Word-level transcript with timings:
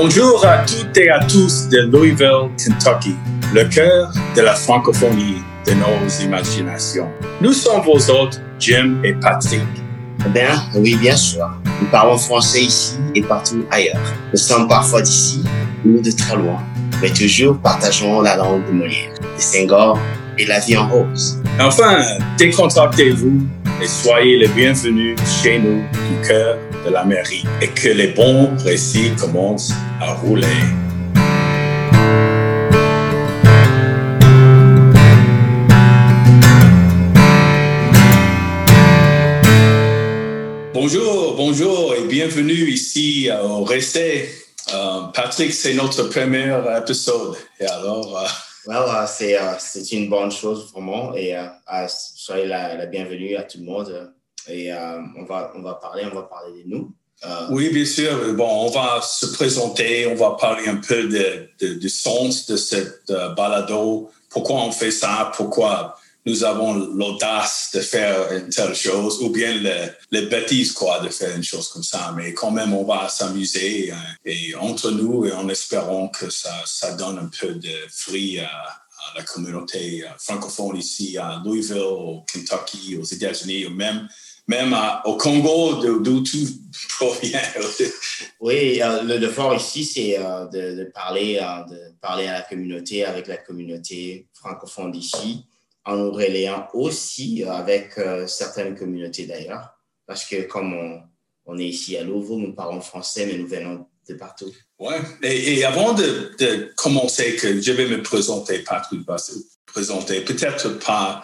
Bonjour 0.00 0.46
à 0.46 0.58
toutes 0.58 0.96
et 0.96 1.10
à 1.10 1.18
tous 1.24 1.68
de 1.70 1.78
Louisville, 1.90 2.50
Kentucky, 2.56 3.16
le 3.52 3.64
cœur 3.64 4.12
de 4.36 4.42
la 4.42 4.54
francophonie 4.54 5.42
de 5.66 5.72
nos 5.72 6.24
imaginations. 6.24 7.08
Nous 7.40 7.52
sommes 7.52 7.82
vos 7.82 7.98
hôtes, 8.08 8.40
Jim 8.60 9.00
et 9.02 9.14
Patrick. 9.14 9.60
Eh 10.24 10.28
bien, 10.28 10.62
oui, 10.76 10.94
bien 10.94 11.16
sûr. 11.16 11.50
Nous 11.80 11.88
parlons 11.88 12.16
français 12.16 12.62
ici 12.62 12.94
et 13.16 13.22
partout 13.22 13.64
ailleurs. 13.72 14.14
Nous 14.30 14.38
sommes 14.38 14.68
parfois 14.68 15.02
d'ici 15.02 15.42
ou 15.84 16.00
de 16.00 16.12
très 16.12 16.36
loin, 16.36 16.62
mais 17.02 17.10
toujours 17.10 17.58
partageons 17.58 18.20
la 18.20 18.36
langue 18.36 18.64
de 18.68 18.70
Molière, 18.70 19.14
de 19.20 19.42
Senghor 19.42 19.98
et 20.38 20.46
la 20.46 20.60
vie 20.60 20.76
en 20.76 20.88
rose. 20.88 21.42
Enfin, 21.58 21.98
décontractez-vous 22.38 23.42
et 23.80 23.86
soyez 23.86 24.38
les 24.38 24.48
bienvenus 24.48 25.16
chez 25.42 25.58
nous 25.58 25.82
du 25.82 26.26
cœur 26.26 26.58
de 26.84 26.90
la 26.90 27.04
mairie 27.04 27.44
et 27.60 27.68
que 27.68 27.88
les 27.88 28.08
bons 28.08 28.50
récits 28.64 29.12
commencent 29.18 29.72
à 30.00 30.14
rouler. 30.14 30.46
Bonjour, 40.74 41.34
bonjour 41.36 41.94
et 41.94 42.06
bienvenue 42.08 42.70
ici 42.70 43.28
au 43.44 43.62
Resté. 43.64 44.28
Euh, 44.74 45.02
Patrick, 45.14 45.52
c'est 45.52 45.74
notre 45.74 46.04
premier 46.04 46.54
épisode. 46.76 47.36
Et 47.60 47.66
alors, 47.66 48.18
euh, 48.18 48.26
Well, 48.68 48.84
euh, 48.86 49.06
c'est 49.06 49.40
euh, 49.40 49.54
c'est 49.58 49.92
une 49.92 50.10
bonne 50.10 50.30
chose 50.30 50.70
vraiment. 50.70 51.14
Et 51.16 51.34
euh, 51.34 51.46
soyez 51.88 52.44
la, 52.44 52.84
bienvenue 52.84 53.34
à 53.34 53.44
tout 53.44 53.56
le 53.56 53.64
monde. 53.64 54.12
Et 54.46 54.70
on 54.72 55.24
va 55.24 55.52
on 55.56 55.62
va 55.62 55.74
parler 55.74 56.04
on 56.10 56.14
va 56.14 56.22
parler 56.24 56.62
de 56.62 56.68
nous. 56.68 56.92
Oui, 57.50 57.70
bien 57.70 57.86
sûr. 57.86 58.34
Bon, 58.34 58.66
on 58.66 58.70
va 58.70 59.00
se 59.02 59.26
présenter, 59.26 60.06
on 60.06 60.14
va 60.14 60.36
parler 60.38 60.68
un 60.68 60.76
peu 60.76 61.08
de, 61.08 61.74
du 61.78 61.88
sens 61.88 62.46
de 62.46 62.56
cette 62.56 63.10
balado, 63.36 64.10
pourquoi 64.30 64.62
on 64.62 64.70
fait 64.70 64.92
ça, 64.92 65.32
pourquoi 65.34 65.96
nous 66.28 66.44
avons 66.44 66.74
l'audace 66.74 67.70
de 67.74 67.80
faire 67.80 68.32
une 68.32 68.48
telle 68.48 68.74
chose, 68.74 69.20
ou 69.22 69.30
bien 69.30 69.54
le, 69.54 69.88
les 70.10 70.26
bêtises, 70.26 70.72
quoi, 70.72 71.00
de 71.00 71.08
faire 71.08 71.34
une 71.34 71.42
chose 71.42 71.68
comme 71.68 71.82
ça. 71.82 72.12
Mais 72.16 72.34
quand 72.34 72.50
même, 72.50 72.74
on 72.74 72.84
va 72.84 73.08
s'amuser 73.08 73.90
hein, 73.90 74.14
et 74.24 74.54
entre 74.54 74.90
nous 74.90 75.26
et 75.26 75.32
en 75.32 75.48
espérant 75.48 76.08
que 76.08 76.30
ça, 76.30 76.54
ça 76.66 76.92
donne 76.92 77.18
un 77.18 77.30
peu 77.40 77.54
de 77.54 77.74
fruits 77.90 78.38
à, 78.38 78.50
la 79.16 79.22
communauté 79.22 80.04
euh, 80.04 80.08
francophone 80.18 80.76
ici 80.76 81.16
à 81.16 81.40
Louisville, 81.42 81.78
au 81.78 82.26
Kentucky, 82.30 82.98
aux 83.00 83.04
États-Unis, 83.04 83.64
ou 83.64 83.70
même 83.70 84.06
même 84.48 84.74
au 85.04 85.16
Congo, 85.16 85.74
d'où 86.00 86.20
tout 86.22 86.48
provient. 86.98 87.38
Oui, 88.40 88.80
euh, 88.82 89.02
le 89.02 89.18
devoir 89.18 89.54
ici, 89.54 89.84
c'est 89.84 90.18
euh, 90.18 90.46
de, 90.46 90.84
de 90.84 90.84
parler, 90.84 91.38
euh, 91.40 91.64
de 91.64 91.94
parler 92.00 92.26
à 92.26 92.32
la 92.32 92.42
communauté, 92.42 93.04
avec 93.04 93.26
la 93.26 93.36
communauté 93.36 94.26
francophone 94.32 94.90
d'ici, 94.90 95.44
en 95.88 95.96
nous 95.96 96.12
relayant 96.12 96.68
aussi 96.74 97.44
avec 97.44 97.96
euh, 97.96 98.26
certaines 98.26 98.76
communautés 98.76 99.24
d'ailleurs, 99.24 99.70
parce 100.06 100.24
que 100.26 100.42
comme 100.42 100.74
on, 100.74 101.00
on 101.46 101.58
est 101.58 101.64
ici 101.64 101.96
à 101.96 102.04
Louisville, 102.04 102.46
nous 102.48 102.52
parlons 102.52 102.82
français, 102.82 103.24
mais 103.26 103.38
nous 103.38 103.48
venons 103.48 103.86
de 104.06 104.14
partout. 104.14 104.52
Ouais. 104.78 104.98
Et, 105.22 105.64
avant 105.64 105.94
de, 105.94 106.72
commencer, 106.76 107.38
je 107.38 107.72
vais 107.72 107.86
me 107.86 108.02
présenter, 108.02 108.58
Patrick 108.58 109.06
va 109.06 109.16
se 109.16 109.32
présenter, 109.64 110.20
peut-être 110.20 110.78
pas 110.78 111.22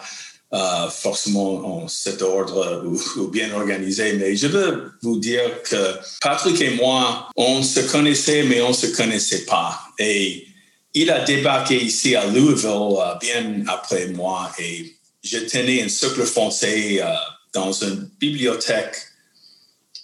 euh, 0.53 0.89
forcément 0.89 1.83
en 1.83 1.87
cet 1.87 2.23
ordre 2.23 2.83
ou, 2.85 2.99
ou 3.19 3.27
bien 3.27 3.53
organisé, 3.53 4.13
mais 4.13 4.35
je 4.35 4.47
veux 4.47 4.91
vous 5.03 5.19
dire 5.19 5.61
que 5.61 5.95
Patrick 6.21 6.59
et 6.61 6.71
moi, 6.71 7.29
on 7.35 7.61
se 7.61 7.81
connaissait, 7.91 8.43
mais 8.43 8.61
on 8.61 8.73
se 8.73 8.87
connaissait 8.87 9.45
pas. 9.45 9.79
Et 9.99 10.47
il 10.95 11.11
a 11.11 11.23
débarqué 11.23 11.75
ici 11.83 12.15
à 12.15 12.25
Louisville 12.25 12.69
euh, 12.69 13.15
bien 13.19 13.63
après 13.67 14.07
moi 14.07 14.51
et 14.57 14.95
je 15.23 15.39
tenais 15.39 15.83
un 15.83 15.89
cercle 15.89 16.23
français 16.23 17.01
euh, 17.01 17.13
dans 17.53 17.71
une 17.73 18.09
bibliothèque 18.17 18.95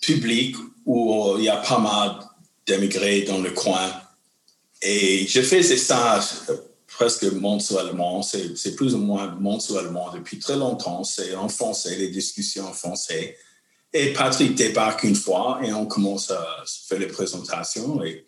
publique 0.02 0.58
où 0.86 1.36
il 1.38 1.46
y 1.46 1.50
a 1.50 1.58
pas 1.58 1.80
mal 1.80 2.18
d'émigrés 2.68 3.22
dans 3.22 3.40
le 3.40 3.52
coin. 3.52 3.90
Et 4.82 5.28
je 5.28 5.42
faisais 5.42 5.78
ça 5.78 6.20
euh, 6.50 6.58
presque 6.88 7.24
mensuellement, 7.24 8.22
c'est 8.22 8.76
plus 8.76 8.94
ou 8.94 8.98
moins 8.98 9.34
mensuellement 9.40 10.12
depuis 10.14 10.40
très 10.40 10.58
longtemps, 10.58 11.04
c'est 11.06 11.36
en 11.36 11.48
français, 11.48 11.96
les 11.96 12.10
discussions 12.10 12.68
en 12.68 12.74
français. 12.74 13.38
Et 13.94 14.12
Patrick 14.14 14.56
débarque 14.56 15.04
une 15.04 15.16
fois 15.16 15.62
et 15.64 15.72
on 15.74 15.86
commence 15.86 16.32
à 16.32 16.64
faire 16.88 17.00
les 17.00 17.08
présentations 17.08 18.04
et 18.04 18.26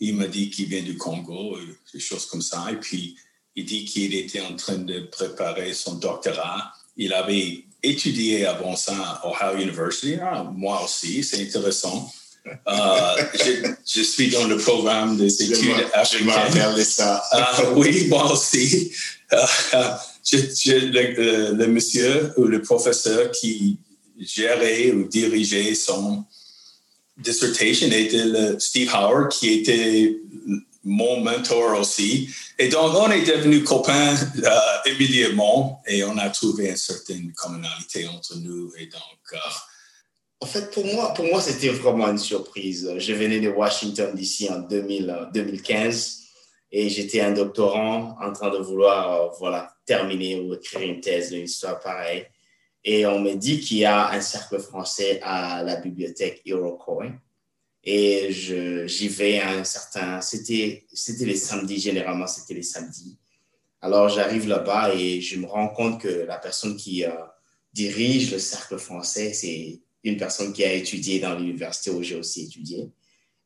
il 0.00 0.16
me 0.16 0.26
dit 0.26 0.50
qu'il 0.50 0.66
vient 0.66 0.82
du 0.82 0.96
Congo, 0.96 1.58
et 1.58 1.68
des 1.94 2.00
choses 2.00 2.26
comme 2.26 2.42
ça. 2.42 2.66
Et 2.72 2.76
puis, 2.76 3.16
il 3.56 3.64
dit 3.64 3.84
qu'il 3.84 4.14
était 4.14 4.40
en 4.40 4.56
train 4.56 4.78
de 4.78 5.00
préparer 5.00 5.74
son 5.74 5.94
doctorat. 5.94 6.72
Il 6.96 7.12
avait 7.12 7.64
étudié 7.82 8.46
avant 8.46 8.76
ça 8.76 8.94
à 8.96 9.26
Ohio 9.28 9.62
University. 9.62 10.16
Ah, 10.20 10.44
moi 10.54 10.82
aussi, 10.84 11.22
c'est 11.22 11.42
intéressant. 11.42 12.10
Euh, 12.46 13.16
je, 13.34 13.70
je 13.86 14.02
suis 14.02 14.30
dans 14.30 14.46
le 14.46 14.56
programme 14.56 15.16
des 15.18 15.42
études 15.42 15.56
Je 15.62 15.94
africaines. 15.94 16.74
de 16.76 16.82
ça. 16.82 17.22
Ah, 17.32 17.62
oui, 17.76 18.06
moi 18.08 18.32
aussi. 18.32 18.92
Euh, 19.32 19.44
je- 20.24 20.38
je- 20.38 20.86
le, 20.86 21.02
le- 21.12 21.54
le 21.54 21.66
monsieur 21.66 22.32
ou 22.38 22.44
le 22.44 22.62
professeur 22.62 23.30
qui 23.30 23.78
gérait 24.18 24.90
ou 24.92 25.06
dirigeait 25.08 25.74
son 25.74 26.24
dissertation 27.20 27.88
était 27.88 28.24
le 28.24 28.58
Steve 28.58 28.90
Howard, 28.94 29.30
qui 29.30 29.50
était 29.52 30.16
mon 30.84 31.20
mentor 31.20 31.78
aussi. 31.78 32.30
Et 32.58 32.68
donc, 32.68 32.94
on 32.94 33.10
est 33.10 33.22
devenus 33.22 33.64
copains 33.64 34.14
euh, 34.14 34.90
immédiatement 34.90 35.82
et 35.86 36.02
on 36.04 36.16
a 36.16 36.30
trouvé 36.30 36.68
une 36.68 36.76
certaine 36.76 37.32
communalité 37.32 38.06
entre 38.08 38.36
nous. 38.36 38.72
Et 38.78 38.86
donc, 38.86 39.32
euh, 39.32 39.36
En 40.40 40.46
fait, 40.46 40.70
pour 40.70 40.86
moi, 40.86 41.12
pour 41.14 41.26
moi 41.26 41.40
c'était 41.40 41.68
vraiment 41.68 42.08
une 42.08 42.18
surprise. 42.18 42.90
Je 42.96 43.12
venais 43.12 43.40
de 43.40 43.50
Washington, 43.50 44.14
D.C. 44.14 44.48
en 44.50 44.60
2000, 44.60 45.10
euh, 45.10 45.24
2015 45.34 46.20
et 46.72 46.88
j'étais 46.88 47.20
un 47.20 47.32
doctorant 47.32 48.16
en 48.20 48.32
train 48.32 48.50
de 48.50 48.58
vouloir 48.58 49.12
euh, 49.12 49.28
voilà, 49.38 49.72
terminer 49.86 50.40
ou 50.40 50.54
écrire 50.54 50.88
une 50.88 51.00
thèse 51.00 51.30
d'une 51.30 51.44
histoire 51.44 51.80
pareille. 51.80 52.26
Et 52.84 53.04
on 53.06 53.20
me 53.20 53.34
dit 53.34 53.60
qu'il 53.60 53.78
y 53.78 53.84
a 53.84 54.10
un 54.10 54.20
cercle 54.20 54.58
français 54.58 55.20
à 55.22 55.62
la 55.62 55.76
bibliothèque 55.76 56.42
Iroquois. 56.44 57.12
Et 57.84 58.28
j'y 58.32 59.08
vais 59.08 59.38
à 59.38 59.50
un 59.50 59.64
certain... 59.64 60.20
C'était 60.20 60.84
les 61.20 61.36
samedis, 61.36 61.78
généralement, 61.78 62.26
c'était 62.26 62.54
les 62.54 62.62
samedis. 62.62 63.18
Alors, 63.82 64.08
j'arrive 64.08 64.46
là-bas 64.46 64.94
et 64.94 65.20
je 65.20 65.38
me 65.38 65.46
rends 65.46 65.68
compte 65.68 66.00
que 66.00 66.08
la 66.08 66.38
personne 66.38 66.76
qui 66.76 67.04
euh, 67.04 67.10
dirige 67.72 68.30
le 68.32 68.38
cercle 68.38 68.78
français, 68.78 69.32
c'est 69.32 69.80
une 70.04 70.16
personne 70.16 70.52
qui 70.52 70.64
a 70.64 70.72
étudié 70.72 71.18
dans 71.18 71.34
l'université 71.34 71.90
où 71.90 72.02
j'ai 72.02 72.16
aussi 72.16 72.44
étudié. 72.44 72.90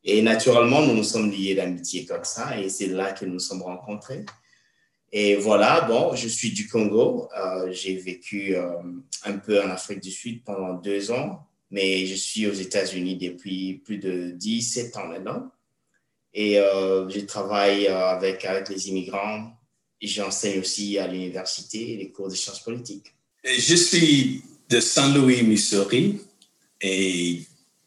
Et 0.03 0.21
naturellement, 0.21 0.85
nous 0.85 0.93
nous 0.93 1.03
sommes 1.03 1.31
liés 1.31 1.55
d'amitié 1.55 2.05
comme 2.05 2.23
ça, 2.23 2.59
et 2.59 2.69
c'est 2.69 2.87
là 2.87 3.11
que 3.11 3.25
nous 3.25 3.33
nous 3.33 3.39
sommes 3.39 3.63
rencontrés. 3.63 4.25
Et 5.17 5.37
voilà, 5.37 5.79
bon, 5.79 6.13
je 6.13 6.27
suis 6.27 6.51
du 6.51 6.67
Congo. 6.67 7.29
Euh, 7.37 7.71
j'ai 7.71 7.95
vécu 7.95 8.53
euh, 8.53 8.67
un 9.23 9.37
peu 9.37 9.63
en 9.63 9.69
Afrique 9.69 10.01
du 10.01 10.11
Sud 10.11 10.43
pendant 10.43 10.73
deux 10.73 11.09
ans, 11.09 11.47
mais 11.71 12.05
je 12.05 12.15
suis 12.15 12.45
aux 12.47 12.53
États-Unis 12.53 13.15
depuis 13.15 13.75
plus 13.75 13.97
de 13.97 14.31
17 14.31 14.97
ans 14.97 15.07
maintenant. 15.07 15.49
Et 16.33 16.59
euh, 16.59 17.07
je 17.07 17.21
travaille 17.21 17.87
avec, 17.87 18.45
les 18.67 18.89
immigrants. 18.89 19.53
J'enseigne 20.01 20.59
aussi 20.59 20.99
à 20.99 21.07
l'université 21.07 21.95
les 21.95 22.11
cours 22.11 22.27
de 22.27 22.35
sciences 22.35 22.61
politiques. 22.61 23.15
Je 23.45 23.75
suis 23.75 24.43
de 24.67 24.81
Saint-Louis, 24.81 25.43
Missouri, 25.43 26.19
et 26.81 27.39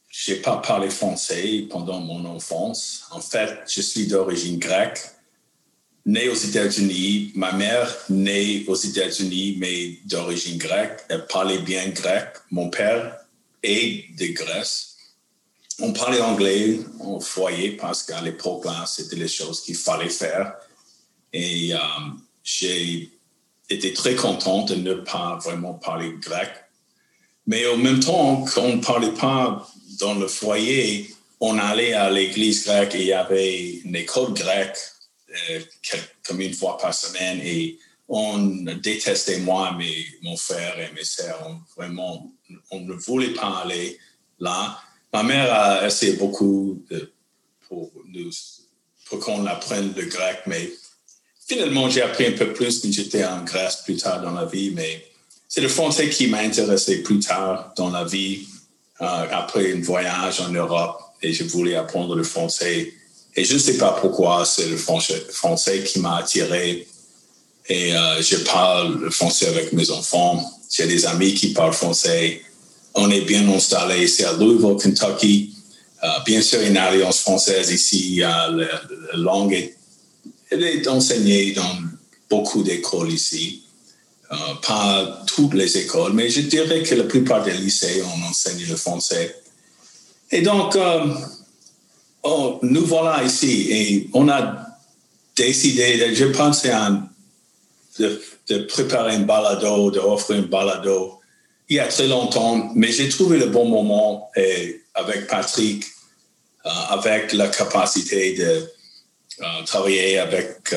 je 0.09 0.33
n'ai 0.33 0.39
pas 0.39 0.57
parlé 0.57 0.89
français 0.89 1.67
pendant 1.69 2.01
mon 2.01 2.25
enfance. 2.25 3.07
En 3.11 3.21
fait, 3.21 3.59
je 3.69 3.83
suis 3.83 4.07
d'origine 4.07 4.59
grecque, 4.59 4.99
né 6.09 6.31
aux 6.31 6.35
États-Unis. 6.35 7.33
Ma 7.35 7.53
mère, 7.53 7.95
née 8.09 8.65
aux 8.67 8.75
États-Unis, 8.75 9.57
mais 9.59 9.99
d'origine 10.07 10.57
grecque. 10.57 11.01
Elle 11.11 11.27
parlait 11.27 11.59
bien 11.59 11.87
grec. 11.91 12.29
Mon 12.51 12.71
père 12.71 13.19
est 13.63 14.17
de 14.17 14.27
Grèce. 14.29 14.97
On 15.81 15.93
parlait 15.93 16.21
anglais 16.21 16.81
au 17.01 17.21
foyer 17.21 17.73
parce 17.73 18.03
qu'à 18.03 18.23
l'époque, 18.23 18.65
c'était 18.87 19.17
les 19.17 19.29
choses 19.29 19.61
qu'il 19.63 19.77
fallait 19.77 20.09
faire. 20.09 20.55
Et 21.33 21.75
euh, 21.75 21.79
j'ai 22.43 23.13
était 23.69 23.93
très 23.93 24.15
content 24.15 24.65
de 24.65 24.77
ne 24.77 24.95
pas 24.95 25.39
vraiment 25.45 25.75
parler 25.75 26.15
grec. 26.23 26.49
Mais 27.47 27.67
en 27.67 27.77
même 27.77 28.01
temps, 28.01 28.47
quand 28.47 28.63
on 28.63 28.77
ne 28.77 28.83
parlait 28.83 29.13
pas 29.13 29.69
dans 30.01 30.15
le 30.15 30.27
foyer, 30.27 31.15
on 31.39 31.59
allait 31.59 31.93
à 31.93 32.09
l'église 32.09 32.65
grecque 32.65 32.95
et 32.95 33.03
il 33.03 33.07
y 33.09 33.13
avait 33.13 33.73
une 33.85 33.95
école 33.95 34.33
grecque 34.33 34.79
comme 36.27 36.41
une 36.41 36.55
fois 36.55 36.79
par 36.79 36.95
semaine 36.95 37.41
et 37.43 37.79
on 38.09 38.39
détestait 38.83 39.41
moi, 39.41 39.75
mais 39.77 39.93
mon 40.23 40.37
frère 40.37 40.79
et 40.81 40.93
mes 40.95 41.05
sœurs. 41.05 41.47
On, 41.47 41.61
vraiment, 41.77 42.33
on 42.71 42.81
ne 42.81 42.95
voulait 42.95 43.35
pas 43.35 43.63
aller 43.65 43.99
là. 44.41 44.79
Ma 45.13 45.23
mère 45.23 45.53
a 45.53 45.87
essayé 45.87 46.15
beaucoup 46.15 46.83
pour 47.69 49.19
qu'on 49.21 49.47
apprenne 49.47 49.93
le 49.95 50.05
grec, 50.07 50.41
mais 50.47 50.71
finalement, 51.47 51.89
j'ai 51.89 52.03
appris 52.03 52.27
un 52.27 52.33
peu 52.33 52.53
plus 52.53 52.81
quand 52.81 52.93
j'étais 52.93 53.25
en 53.25 53.43
Grèce 53.45 53.83
plus 53.85 53.97
tard 53.97 54.23
dans 54.23 54.33
la 54.33 54.45
vie, 54.47 54.71
mais 54.75 55.05
c'est 55.49 55.63
le 55.63 55.69
français 55.69 56.11
qui 56.11 56.27
m'a 56.27 56.39
intéressé 56.39 57.03
plus 57.03 57.21
tard 57.21 57.73
dans 57.77 57.91
la 57.91 58.05
vie, 58.05 58.47
euh, 59.01 59.27
après 59.31 59.73
un 59.73 59.81
voyage 59.81 60.41
en 60.41 60.51
Europe, 60.51 61.01
et 61.23 61.33
je 61.33 61.45
voulais 61.45 61.75
apprendre 61.75 62.15
le 62.15 62.23
français. 62.23 62.93
Et 63.39 63.45
je 63.45 63.55
ne 63.55 63.59
sais 63.59 63.77
pas 63.77 63.93
pourquoi, 64.01 64.45
c'est 64.45 64.67
le 64.67 64.77
français 64.77 65.85
qui 65.85 66.01
m'a 66.01 66.17
attiré. 66.17 66.89
Et 67.69 67.95
euh, 67.95 68.21
je 68.21 68.37
parle 68.39 68.99
le 69.01 69.11
français 69.11 69.47
avec 69.47 69.73
mes 69.73 69.91
enfants. 69.91 70.45
J'ai 70.69 70.89
des 70.89 71.07
amis 71.07 71.35
qui 71.35 71.53
parlent 71.53 71.73
français. 71.73 72.43
On 72.95 73.09
est 73.13 73.21
bien 73.21 73.49
installé 73.49 74.05
ici 74.05 74.25
à 74.25 74.33
Louisville, 74.33 74.77
Kentucky. 74.83 75.55
Euh, 76.03 76.09
bien 76.27 76.43
sûr, 76.43 76.61
une 76.63 76.77
alliance 76.77 77.21
française 77.21 77.71
ici. 77.71 78.17
la, 78.17 78.51
langue 79.15 79.53
est, 79.53 79.77
est 80.51 80.89
enseignée 80.89 81.53
dans 81.53 81.77
beaucoup 82.29 82.65
d'écoles 82.65 83.13
ici. 83.13 83.63
Euh, 84.33 84.37
pas 84.67 85.23
toutes 85.29 85.55
les 85.55 85.79
écoles, 85.79 86.13
mais 86.13 86.29
je 86.29 86.41
dirais 86.41 86.83
que 86.83 86.97
la 86.97 87.05
plupart 87.05 87.45
des 87.45 87.53
lycées, 87.53 88.03
on 88.05 88.29
enseigne 88.29 88.67
le 88.69 88.77
français. 88.77 89.41
Et 90.33 90.43
donc, 90.43 90.75
euh, 90.75 91.15
oh, 92.29 92.59
nous 92.63 92.85
voilà 92.85 93.23
ici 93.25 93.69
et 93.71 94.11
on 94.13 94.29
a 94.29 94.67
décidé, 95.37 96.15
je 96.15 96.25
pensais 96.27 96.73
de, 97.99 98.59
préparer 98.69 99.15
un 99.15 99.21
balado, 99.21 99.91
d'offrir 99.91 100.39
un 100.39 100.43
balado 100.43 101.21
il 101.69 101.77
y 101.77 101.81
a 101.81 101.87
très 101.87 102.07
longtemps, 102.07 102.71
mais 102.75 102.91
j'ai 102.91 103.09
trouvé 103.11 103.39
le 103.39 103.47
bon 103.47 103.67
moment 103.67 104.31
et 104.37 104.83
avec 104.95 105.27
Patrick, 105.27 105.85
euh, 106.65 106.71
avec 106.89 107.35
la 107.35 107.49
capacité 107.49 108.35
de 108.35 108.73
travailler 109.67 110.19
avec 110.19 110.75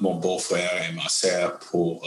mon 0.00 0.14
beau-frère 0.14 0.88
et 0.88 0.92
ma 0.92 1.08
sœur 1.08 1.58
pour 1.58 2.06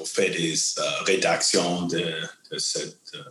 pour 0.00 0.08
faire 0.08 0.30
des 0.30 0.54
euh, 0.54 0.82
rédactions 1.04 1.82
de, 1.82 2.02
de 2.50 2.56
cette 2.56 3.12
euh, 3.14 3.22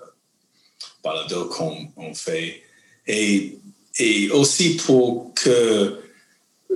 balado 1.04 1.46
qu'on 1.46 2.14
fait. 2.14 2.62
Et, 3.08 3.58
et 4.00 4.30
aussi 4.32 4.78
pour 4.78 5.34
que 5.36 6.00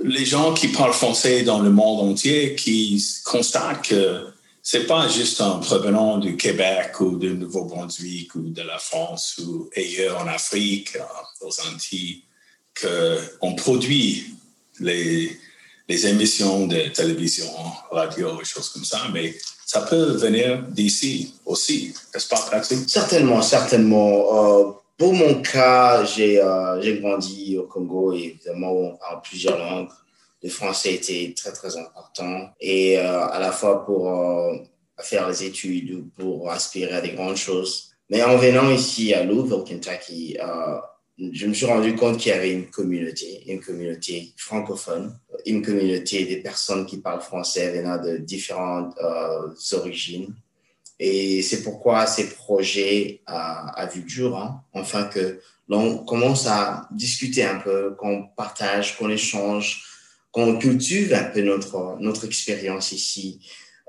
les 0.02 0.24
gens 0.24 0.52
qui 0.52 0.68
parlent 0.68 0.92
français 0.92 1.42
dans 1.42 1.60
le 1.60 1.70
monde 1.70 2.10
entier 2.10 2.54
qui 2.54 3.02
constatent 3.24 3.82
que 3.82 4.26
c'est 4.62 4.86
pas 4.86 5.08
juste 5.08 5.40
en 5.40 5.60
provenant 5.60 6.18
du 6.18 6.36
Québec 6.36 7.00
ou 7.00 7.18
du 7.18 7.34
Nouveau-Brunswick 7.34 8.34
ou 8.34 8.48
de 8.48 8.62
la 8.62 8.78
France 8.78 9.38
ou 9.38 9.68
ailleurs 9.76 10.22
en 10.22 10.26
Afrique, 10.26 10.96
aux 11.42 11.52
Antilles, 11.68 12.22
qu'on 12.80 13.54
produit 13.54 14.34
les, 14.80 15.38
les 15.88 16.06
émissions 16.06 16.66
de 16.66 16.88
télévision, 16.88 17.50
radio 17.90 18.40
et 18.40 18.44
choses 18.44 18.70
comme 18.70 18.84
ça, 18.84 19.02
mais 19.12 19.34
ça 19.66 19.82
peut 19.82 20.12
venir 20.16 20.62
d'ici 20.70 21.34
aussi, 21.44 21.94
n'est-ce 22.12 22.28
pas, 22.28 22.48
Patrick? 22.50 22.88
Certainement, 22.88 23.42
certainement. 23.42 24.68
Euh, 24.68 24.72
pour 24.96 25.12
mon 25.12 25.42
cas, 25.42 26.02
euh, 26.02 26.80
j'ai 26.80 26.98
grandi 27.00 27.58
au 27.58 27.64
Congo 27.64 28.12
et 28.12 28.24
évidemment, 28.24 28.72
on 28.72 28.96
parle 28.96 29.22
plusieurs 29.22 29.58
langues. 29.58 29.88
Le 30.42 30.50
français 30.50 30.94
était 30.94 31.32
très, 31.34 31.52
très 31.52 31.76
important. 31.76 32.50
Et 32.60 32.98
euh, 32.98 33.26
à 33.26 33.38
la 33.38 33.50
fois 33.50 33.84
pour 33.84 34.12
faire 35.00 35.28
les 35.28 35.44
études, 35.44 36.10
pour 36.16 36.50
aspirer 36.50 36.94
à 36.94 37.00
des 37.00 37.12
grandes 37.12 37.36
choses. 37.36 37.94
Mais 38.10 38.22
en 38.22 38.36
venant 38.36 38.70
ici 38.70 39.14
à 39.14 39.24
Louisville, 39.24 39.64
Kentucky, 39.66 40.36
je 41.18 41.46
me 41.46 41.54
suis 41.54 41.66
rendu 41.66 41.94
compte 41.94 42.18
qu'il 42.18 42.32
y 42.32 42.34
avait 42.34 42.52
une 42.52 42.70
communauté, 42.70 43.44
une 43.46 43.60
communauté 43.60 44.32
francophone, 44.36 45.16
une 45.46 45.62
communauté 45.62 46.24
des 46.24 46.38
personnes 46.38 46.86
qui 46.86 46.98
parlent 46.98 47.20
français 47.20 47.70
venant 47.70 48.02
de 48.02 48.16
différentes 48.16 48.94
euh, 49.00 49.50
origines. 49.72 50.34
Et 51.00 51.42
c'est 51.42 51.62
pourquoi 51.62 52.06
ces 52.06 52.30
projets 52.30 53.22
à, 53.26 53.80
à 53.80 53.86
vue 53.86 54.08
jour, 54.08 54.38
hein, 54.38 54.62
enfin 54.72 55.04
que 55.04 55.40
l'on 55.68 55.98
commence 55.98 56.46
à 56.46 56.88
discuter 56.92 57.42
un 57.42 57.58
peu, 57.58 57.94
qu'on 57.98 58.26
partage, 58.36 58.96
qu'on 58.96 59.10
échange, 59.10 59.82
qu'on 60.30 60.56
cultive 60.58 61.14
un 61.14 61.24
peu 61.24 61.42
notre, 61.42 61.96
notre 62.00 62.26
expérience 62.26 62.92
ici. 62.92 63.40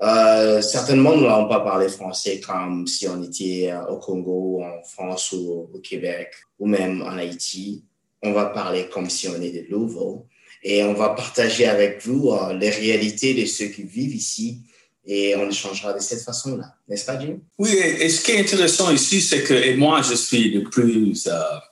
Euh, 0.02 0.60
certainement, 0.60 1.16
nous 1.16 1.22
n'allons 1.22 1.48
pas 1.48 1.60
parler 1.60 1.88
français 1.88 2.40
comme 2.40 2.86
si 2.86 3.08
on 3.08 3.22
était 3.22 3.70
euh, 3.70 3.86
au 3.86 3.98
Congo, 3.98 4.62
en 4.62 4.82
France 4.84 5.32
ou 5.32 5.70
au 5.72 5.78
Québec 5.78 6.32
ou 6.58 6.66
même 6.66 7.02
en 7.02 7.16
Haïti. 7.16 7.84
On 8.22 8.32
va 8.32 8.46
parler 8.46 8.88
comme 8.88 9.08
si 9.08 9.28
on 9.28 9.40
était 9.40 9.62
de 9.62 9.70
Louisville 9.70 10.22
et 10.62 10.82
on 10.84 10.92
va 10.92 11.10
partager 11.10 11.66
avec 11.66 12.04
vous 12.04 12.30
euh, 12.30 12.52
les 12.52 12.70
réalités 12.70 13.34
de 13.34 13.46
ceux 13.46 13.66
qui 13.66 13.84
vivent 13.84 14.14
ici 14.14 14.62
et 15.06 15.36
on 15.36 15.48
échangera 15.48 15.92
de 15.92 16.00
cette 16.00 16.22
façon-là. 16.22 16.74
N'est-ce 16.88 17.06
pas, 17.06 17.18
Jim? 17.18 17.38
Oui, 17.58 17.70
et, 17.70 18.08
ce 18.08 18.22
qui 18.22 18.32
est 18.32 18.40
intéressant 18.40 18.90
ici, 18.90 19.20
c'est 19.20 19.42
que 19.42 19.54
et 19.54 19.76
moi, 19.76 20.02
je 20.02 20.14
suis 20.14 20.50
le 20.50 20.64
plus... 20.64 21.28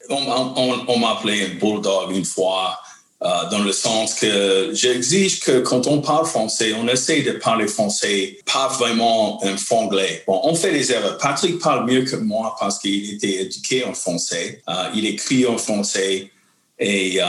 on, 0.08 0.16
on, 0.16 0.84
on 0.86 0.98
m'a 0.98 1.12
appelé 1.12 1.44
un 1.44 1.58
bulldog 1.58 2.12
une 2.12 2.24
fois 2.24 2.78
euh, 3.24 3.48
dans 3.50 3.60
le 3.60 3.72
sens 3.72 4.14
que 4.14 4.70
j'exige 4.74 5.40
que 5.40 5.60
quand 5.60 5.86
on 5.86 6.02
parle 6.02 6.26
français, 6.26 6.74
on 6.74 6.86
essaie 6.88 7.22
de 7.22 7.32
parler 7.32 7.66
français, 7.68 8.38
pas 8.52 8.68
vraiment 8.68 9.42
un 9.42 9.56
franglais. 9.56 10.22
Bon, 10.26 10.40
on 10.44 10.54
fait 10.54 10.72
des 10.72 10.92
erreurs. 10.92 11.16
Patrick 11.16 11.58
parle 11.58 11.90
mieux 11.90 12.02
que 12.02 12.16
moi 12.16 12.54
parce 12.60 12.78
qu'il 12.78 13.14
était 13.14 13.44
éduqué 13.44 13.82
en 13.84 13.94
français. 13.94 14.62
Euh, 14.68 14.90
il 14.94 15.06
écrit 15.06 15.46
en 15.46 15.56
français. 15.56 16.30
Et 16.78 17.22
euh, 17.22 17.26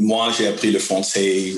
moi, 0.00 0.30
j'ai 0.36 0.48
appris 0.48 0.72
le 0.72 0.80
français, 0.80 1.54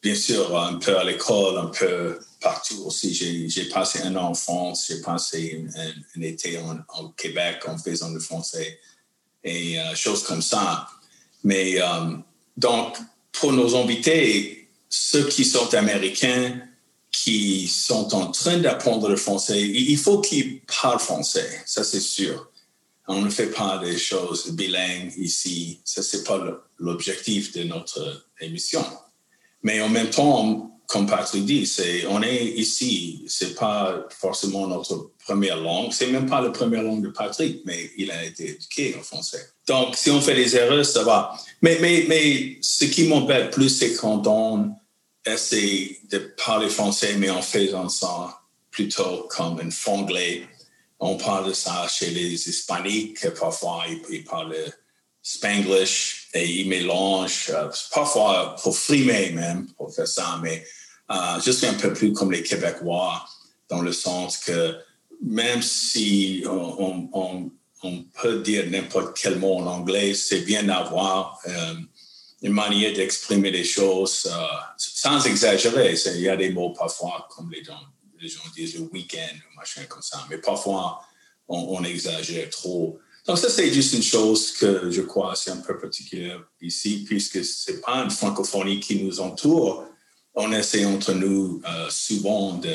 bien 0.00 0.14
sûr, 0.14 0.56
un 0.56 0.74
peu 0.74 0.96
à 0.96 1.02
l'école, 1.02 1.58
un 1.58 1.70
peu 1.76 2.18
partout 2.46 2.84
aussi. 2.86 3.12
J'ai 3.48 3.64
passé 3.64 4.02
un 4.04 4.14
an 4.14 4.30
en 4.30 4.34
France, 4.34 4.86
j'ai 4.88 5.00
passé 5.00 5.66
un, 6.16 6.20
été 6.22 6.58
au 6.98 7.08
Québec 7.08 7.62
en 7.66 7.76
faisant 7.76 8.10
le 8.10 8.20
français 8.20 8.78
et 9.42 9.78
choses 9.96 10.22
comme 10.22 10.42
ça. 10.42 10.86
Mais 11.42 11.80
donc, 12.56 12.96
pour 13.32 13.52
nos 13.52 13.74
invités, 13.74 14.68
ceux 14.88 15.26
qui 15.26 15.44
sont 15.44 15.74
américains, 15.74 16.60
qui 17.10 17.66
sont 17.66 18.14
en 18.14 18.30
train 18.30 18.58
d'apprendre 18.58 19.08
le 19.08 19.16
français, 19.16 19.60
il 19.60 19.98
faut 19.98 20.20
qu'ils 20.20 20.60
parlent 20.60 21.00
français, 21.00 21.62
ça 21.66 21.82
c'est 21.82 22.00
sûr. 22.00 22.48
On 23.08 23.22
ne 23.22 23.30
fait 23.30 23.50
pas 23.50 23.78
des 23.78 23.98
choses 23.98 24.50
bilingues 24.50 25.12
ici, 25.16 25.80
ça 25.84 26.02
c'est 26.04 26.22
pas 26.22 26.38
l'objectif 26.78 27.52
de 27.52 27.64
notre 27.64 28.28
émission. 28.40 28.84
Mais 29.64 29.80
en 29.80 29.88
même 29.88 30.10
temps, 30.10 30.75
comme 30.86 31.06
Patrick 31.06 31.44
dit, 31.44 31.70
on 32.08 32.22
est 32.22 32.44
ici, 32.44 33.24
c'est 33.26 33.54
pas 33.54 34.06
forcément 34.10 34.66
notre 34.68 35.10
première 35.24 35.56
langue, 35.56 35.92
c'est 35.92 36.06
même 36.06 36.26
pas 36.26 36.40
la 36.40 36.50
première 36.50 36.82
langue 36.82 37.02
de 37.02 37.08
Patrick, 37.08 37.62
mais 37.64 37.90
il 37.96 38.10
a 38.10 38.24
été 38.24 38.50
éduqué 38.50 38.94
en 38.98 39.02
français. 39.02 39.50
Donc, 39.66 39.96
si 39.96 40.10
on 40.10 40.20
fait 40.20 40.34
des 40.34 40.54
erreurs, 40.56 40.84
ça 40.84 41.02
va. 41.02 41.36
Mais, 41.62 41.78
mais, 41.80 42.04
mais 42.08 42.58
ce 42.60 42.84
qui 42.84 43.08
m'embête 43.08 43.50
plus, 43.50 43.70
c'est 43.70 43.94
quand 43.94 44.26
on 44.26 44.74
essaie 45.26 45.98
de 46.10 46.18
parler 46.44 46.68
français, 46.68 47.16
mais 47.18 47.30
en 47.30 47.42
faisant 47.42 47.88
ça 47.88 48.40
plutôt 48.70 49.26
comme 49.30 49.58
un 49.60 49.70
franglais. 49.70 50.46
On 51.00 51.16
parle 51.16 51.48
de 51.48 51.52
ça 51.52 51.86
chez 51.88 52.10
les 52.10 52.48
Hispaniques, 52.48 53.28
parfois 53.38 53.84
ils, 54.10 54.24
parlent 54.24 54.54
spanglish 55.22 56.25
et 56.36 56.60
ils 56.60 56.68
mélangent, 56.68 57.50
euh, 57.50 57.68
parfois 57.92 58.56
pour 58.62 58.76
frimer 58.76 59.30
même, 59.30 59.66
pour 59.76 59.94
faire 59.94 60.08
ça, 60.08 60.38
mais 60.42 60.64
euh, 61.10 61.40
je 61.44 61.50
suis 61.50 61.66
un 61.66 61.74
peu 61.74 61.92
plus 61.92 62.12
comme 62.12 62.32
les 62.32 62.42
Québécois, 62.42 63.24
dans 63.68 63.80
le 63.80 63.92
sens 63.92 64.38
que 64.38 64.76
même 65.22 65.62
si 65.62 66.44
on, 66.46 67.50
peut 68.20 68.40
dire 68.40 68.68
n'importe 68.68 69.16
quel 69.16 69.38
mot 69.38 69.58
en 69.58 69.66
anglais, 69.66 70.14
c'est 70.14 70.40
bien 70.40 70.64
d'avoir 70.64 71.38
euh, 71.46 71.74
une 72.42 72.52
manière 72.52 72.92
d'exprimer 72.92 73.50
les 73.50 73.62
choses 73.62 74.26
euh, 74.28 74.46
sans 74.76 75.24
exagérer. 75.26 75.94
Il 76.06 76.20
y 76.20 76.28
a 76.28 76.36
des 76.36 76.50
mots 76.50 76.70
parfois, 76.70 77.28
comme 77.30 77.50
les 77.52 77.62
gens, 77.62 77.78
disent 78.56 78.74
le 78.74 78.88
week-end 78.92 79.36
machin 79.56 79.82
comme 79.88 80.02
ça, 80.02 80.26
mais 80.28 80.38
parfois 80.38 81.00
on, 81.48 81.84
exagère 81.84 82.50
trop. 82.50 82.98
Donc 83.26 83.38
ça, 83.38 83.48
c'est 83.50 83.72
juste 83.72 83.94
une 83.94 84.02
chose 84.02 84.52
que 84.52 84.90
je 84.90 85.02
crois 85.02 85.34
c'est 85.34 85.50
un 85.50 85.56
peu 85.56 85.76
particulière 85.78 86.42
ici, 86.60 87.04
puisque 87.06 87.44
c'est 87.44 87.80
pas 87.80 87.96
une 87.96 88.10
francophonie 88.10 88.80
qui 88.80 89.02
nous 89.02 89.20
entoure. 89.20 89.84
On 90.34 90.52
essaie 90.52 90.84
entre 90.84 91.12
nous 91.12 91.60
euh, 91.66 91.86
souvent 91.90 92.54
de, 92.54 92.74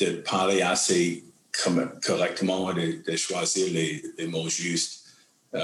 de 0.00 0.12
parler 0.22 0.62
assez 0.62 1.24
correctement 2.02 2.72
de, 2.72 3.02
de 3.06 3.16
choisir 3.16 3.72
les, 3.72 4.02
les, 4.16 4.26
mots 4.26 4.48
justes 4.48 5.04
euh, 5.54 5.60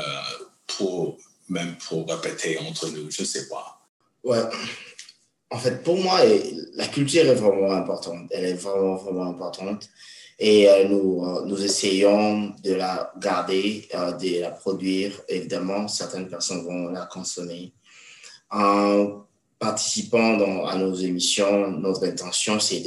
pour 0.66 1.18
même 1.48 1.76
pour 1.76 2.08
répéter 2.08 2.58
entre 2.58 2.88
nous, 2.90 3.10
je 3.10 3.22
ne 3.22 3.26
sais 3.26 3.48
pas. 3.48 3.86
Ouais. 4.22 4.42
En 5.50 5.58
fait, 5.58 5.82
pour 5.82 5.96
moi, 5.98 6.20
la 6.74 6.88
culture 6.88 7.26
est 7.26 7.34
vraiment 7.34 7.72
importante. 7.72 8.26
Elle 8.30 8.44
est 8.44 8.54
vraiment, 8.54 8.96
vraiment 8.96 9.28
importante. 9.30 9.88
Et 10.38 10.68
nous, 10.88 11.24
nous 11.46 11.64
essayons 11.64 12.52
de 12.62 12.74
la 12.74 13.12
garder, 13.20 13.88
de 13.92 14.40
la 14.40 14.50
produire. 14.50 15.20
Évidemment, 15.28 15.86
certaines 15.88 16.28
personnes 16.28 16.64
vont 16.64 16.88
la 16.88 17.06
consommer. 17.06 17.72
En 18.50 19.24
participant 19.58 20.66
à 20.66 20.76
nos 20.76 20.94
émissions, 20.94 21.70
notre 21.70 22.06
intention, 22.06 22.60
c'est 22.60 22.80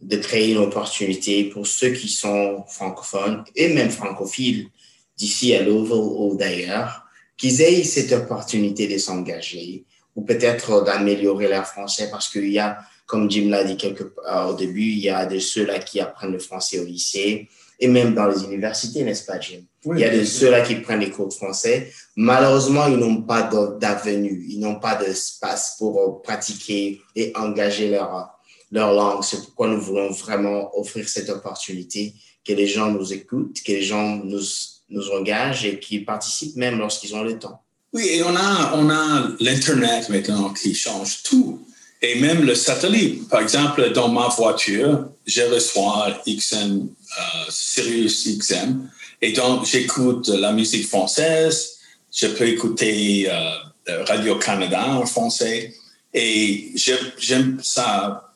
de, 0.00 0.16
créer 0.16 0.52
une 0.52 0.58
opportunité 0.58 1.44
pour 1.44 1.66
ceux 1.66 1.90
qui 1.90 2.08
sont 2.08 2.64
francophones 2.68 3.44
et 3.54 3.68
même 3.72 3.90
francophiles 3.90 4.68
d'ici 5.16 5.54
à 5.54 5.62
Louvain 5.62 5.96
ou 5.96 6.36
d'ailleurs, 6.36 7.04
qu'ils 7.36 7.60
aient 7.62 7.84
cette 7.84 8.12
opportunité 8.12 8.86
de 8.86 8.98
s'engager 8.98 9.84
ou 10.14 10.22
peut-être 10.22 10.84
d'améliorer 10.84 11.48
leur 11.48 11.66
français 11.66 12.08
parce 12.10 12.28
qu'il 12.28 12.50
y 12.50 12.58
a, 12.58 12.78
comme 13.08 13.28
Jim 13.28 13.48
l'a 13.48 13.64
dit 13.64 13.78
quelque, 13.78 14.12
au 14.48 14.52
début, 14.52 14.82
il 14.82 14.98
y 14.98 15.08
a 15.08 15.24
de 15.24 15.38
ceux-là 15.38 15.78
qui 15.78 15.98
apprennent 15.98 16.32
le 16.32 16.38
français 16.38 16.78
au 16.78 16.84
lycée 16.84 17.48
et 17.80 17.88
même 17.88 18.14
dans 18.14 18.26
les 18.26 18.44
universités, 18.44 19.02
n'est-ce 19.02 19.24
pas, 19.24 19.40
Jim? 19.40 19.62
il 19.86 20.00
y 20.00 20.04
a 20.04 20.14
de 20.14 20.24
ceux-là 20.24 20.60
qui 20.60 20.74
prennent 20.76 21.00
les 21.00 21.10
cours 21.10 21.28
de 21.28 21.32
français. 21.32 21.90
Malheureusement, 22.16 22.86
ils 22.88 22.96
n'ont 22.96 23.22
pas 23.22 23.48
d'avenue, 23.80 24.44
ils 24.48 24.60
n'ont 24.60 24.78
pas 24.78 24.96
d'espace 24.96 25.76
pour 25.78 26.20
pratiquer 26.22 27.00
et 27.16 27.32
engager 27.34 27.90
leur, 27.90 28.38
leur 28.72 28.92
langue. 28.92 29.22
C'est 29.22 29.38
pourquoi 29.38 29.68
nous 29.68 29.80
voulons 29.80 30.10
vraiment 30.10 30.76
offrir 30.78 31.08
cette 31.08 31.30
opportunité, 31.30 32.14
que 32.44 32.52
les 32.52 32.66
gens 32.66 32.90
nous 32.90 33.12
écoutent, 33.12 33.62
que 33.64 33.72
les 33.72 33.82
gens 33.82 34.20
nous 34.24 34.42
nous 34.90 35.10
engagent 35.10 35.66
et 35.66 35.78
qui 35.78 36.00
participent 36.00 36.56
même 36.56 36.78
lorsqu'ils 36.78 37.14
ont 37.14 37.22
le 37.22 37.38
temps. 37.38 37.62
Oui, 37.92 38.06
et 38.10 38.22
on 38.22 38.34
a, 38.34 38.74
on 38.74 38.90
a 38.90 39.28
l'Internet 39.40 40.08
maintenant 40.08 40.52
qui 40.52 40.74
change 40.74 41.22
tout. 41.22 41.66
Et 42.00 42.20
même 42.20 42.44
le 42.44 42.54
satellite. 42.54 43.28
Par 43.28 43.40
exemple, 43.40 43.92
dans 43.92 44.08
ma 44.08 44.28
voiture, 44.28 45.08
je 45.26 45.42
reçois 45.42 46.22
XM, 46.26 46.88
euh, 46.88 47.22
Sirius 47.48 48.28
XM. 48.38 48.88
Et 49.20 49.32
donc, 49.32 49.66
j'écoute 49.66 50.28
la 50.28 50.52
musique 50.52 50.86
française. 50.86 51.78
Je 52.14 52.28
peux 52.28 52.46
écouter 52.46 53.28
euh, 53.28 54.04
Radio-Canada 54.04 54.86
en 54.90 55.06
français. 55.06 55.74
Et 56.14 56.72
j'aime 57.18 57.58
ça. 57.62 58.32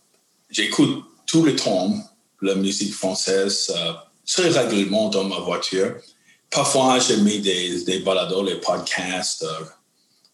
J'écoute 0.50 1.04
tout 1.26 1.45
le 1.45 1.54
temps 1.54 1.95
la 2.40 2.57
musique 2.57 2.92
française 2.92 3.73
euh, 3.75 3.92
très 4.26 4.49
régulièrement 4.49 5.09
dans 5.09 5.25
ma 5.25 5.38
voiture 5.38 5.95
parfois, 6.52 6.99
je 7.00 7.14
mets 7.14 7.38
des, 7.38 7.83
des 7.85 7.99
les 7.99 8.54
podcasts, 8.57 9.42
euh, 9.42 9.64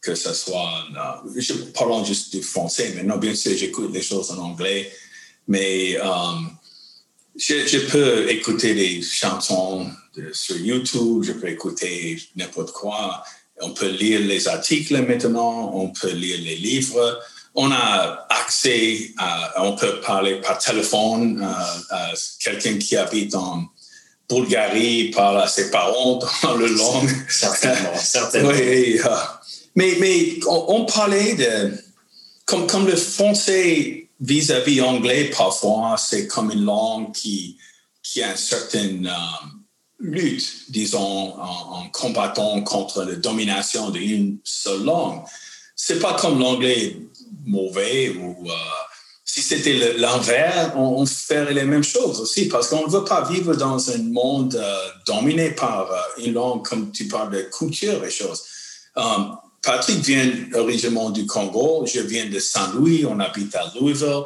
que 0.00 0.14
ce 0.14 0.33
soit, 0.33 0.85
euh, 0.97 1.31
je 1.37 1.55
parle 1.75 2.05
juste 2.05 2.35
du 2.35 2.43
français, 2.43 2.93
mais 2.97 3.02
non, 3.02 3.17
bien 3.17 3.35
sûr, 3.35 3.57
j'écoute 3.57 3.93
des 3.93 4.02
choses 4.02 4.31
en 4.31 4.38
anglais, 4.38 4.90
mais 5.47 5.97
euh, 5.97 6.05
je, 7.37 7.67
je, 7.67 7.78
peux 7.90 8.31
écouter 8.31 8.75
des 8.75 9.02
chansons 9.02 9.90
sur 10.33 10.57
YouTube, 10.57 11.25
je 11.25 11.33
peux 11.33 11.49
écouter 11.49 12.19
n'importe 12.37 12.73
quoi. 12.73 13.23
On 13.61 13.71
peut 13.71 13.88
lire 13.88 14.21
les 14.21 14.47
articles 14.47 14.97
maintenant, 15.02 15.73
on 15.75 15.88
peut 15.88 16.12
lire 16.12 16.38
les 16.43 16.57
livres. 16.57 17.21
On 17.55 17.73
a 17.73 18.26
accès 18.28 19.12
à, 19.19 19.64
on 19.64 19.75
peut 19.75 20.00
parler 20.00 20.40
par 20.40 20.59
téléphone 20.59 21.43
à 21.90 22.12
quelqu'un 22.40 22.78
qui 22.78 22.97
habite 22.97 23.35
en 23.35 23.69
Bulgarie 24.28 25.11
parle 25.11 25.40
à 25.40 25.49
ses 25.49 25.71
parents 25.71 26.19
dans 26.43 26.55
le 26.55 26.67
langue. 26.67 27.11
Certainement, 27.28 27.97
certainement. 27.97 28.50
oui, 28.50 29.00
euh, 29.05 29.09
mais, 29.87 30.41
on, 30.49 30.85
parlait 30.87 31.35
de... 31.35 31.73
Comme, 32.47 32.87
le 32.87 32.97
français 32.97 34.09
vis-à-vis 34.21 34.81
anglais, 34.81 35.31
parfois, 35.37 35.97
c'est 35.99 36.27
comme 36.27 36.51
une 36.51 36.65
langue 36.65 37.13
qui, 37.13 37.59
qui 38.03 38.23
a 38.23 38.33
une 38.33 38.37
certaine 38.37 39.07
euh, 39.07 39.47
lutte, 40.01 40.71
disons, 40.71 41.39
en, 41.39 41.89
combattant 41.93 42.61
contre 42.63 43.05
la 43.05 43.15
domination 43.17 43.91
d'une 43.91 44.39
seule 44.43 44.83
langue. 44.83 45.23
C'est 45.77 46.01
pas 46.01 46.15
comme 46.15 46.39
l'anglais 46.39 46.97
mauvais 47.45 48.11
ou... 48.11 48.49
Euh, 48.49 48.53
si 49.25 49.43
c'était 49.43 49.99
l'envers, 49.99 50.73
on, 50.77 51.05
ferait 51.05 51.53
les 51.53 51.65
mêmes 51.65 51.85
choses 51.85 52.19
aussi, 52.19 52.49
parce 52.49 52.69
qu'on 52.69 52.87
ne 52.87 52.91
veut 52.91 53.05
pas 53.05 53.29
vivre 53.29 53.55
dans 53.55 53.91
un 53.91 53.99
monde 53.99 54.57
euh, 54.57 54.89
dominé 55.07 55.51
par 55.51 55.89
une 56.17 56.33
langue, 56.33 56.67
comme 56.67 56.91
tu 56.91 57.07
parles 57.07 57.31
de 57.31 57.43
culture 57.43 58.03
et 58.05 58.11
choses. 58.11 58.43
Patrick 59.62 59.99
vient 59.99 60.31
originellement 60.55 61.11
du 61.11 61.27
Congo, 61.27 61.85
je 61.87 62.00
viens 62.00 62.27
de 62.27 62.38
Saint-Louis, 62.38 63.05
on 63.07 63.19
habite 63.21 63.55
à 63.55 63.73
Louisville. 63.75 64.25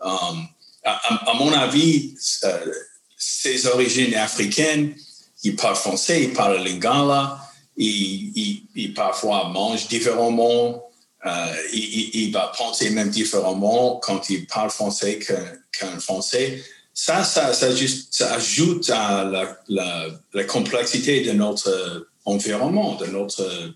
Um, 0.00 0.46
à, 0.84 1.34
mon 1.38 1.52
avis, 1.52 2.14
euh, 2.44 2.72
ses 3.16 3.66
origines 3.66 4.14
africaines, 4.14 4.94
il 5.42 5.56
parle 5.56 5.76
français, 5.76 6.24
il 6.24 6.32
parle 6.32 6.62
lingala, 6.62 7.38
il, 7.76 8.92
parfois 8.94 9.48
mange 9.48 9.88
différemment, 9.88 10.82
euh, 11.26 11.54
il, 11.72 12.30
va 12.32 12.52
penser 12.56 12.90
même 12.90 13.10
différemment 13.10 13.96
quand 13.96 14.30
il 14.30 14.46
parle 14.46 14.70
français 14.70 15.18
qu'un 15.18 16.00
français. 16.00 16.62
Ça, 16.94 17.24
ça, 17.24 17.52
ça 17.52 18.34
ajoute 18.34 18.90
à 18.90 19.24
la, 19.68 20.44
complexité 20.44 21.22
de 21.22 21.32
notre 21.32 22.08
environnement, 22.24 22.96
de 22.96 23.06
notre 23.06 23.74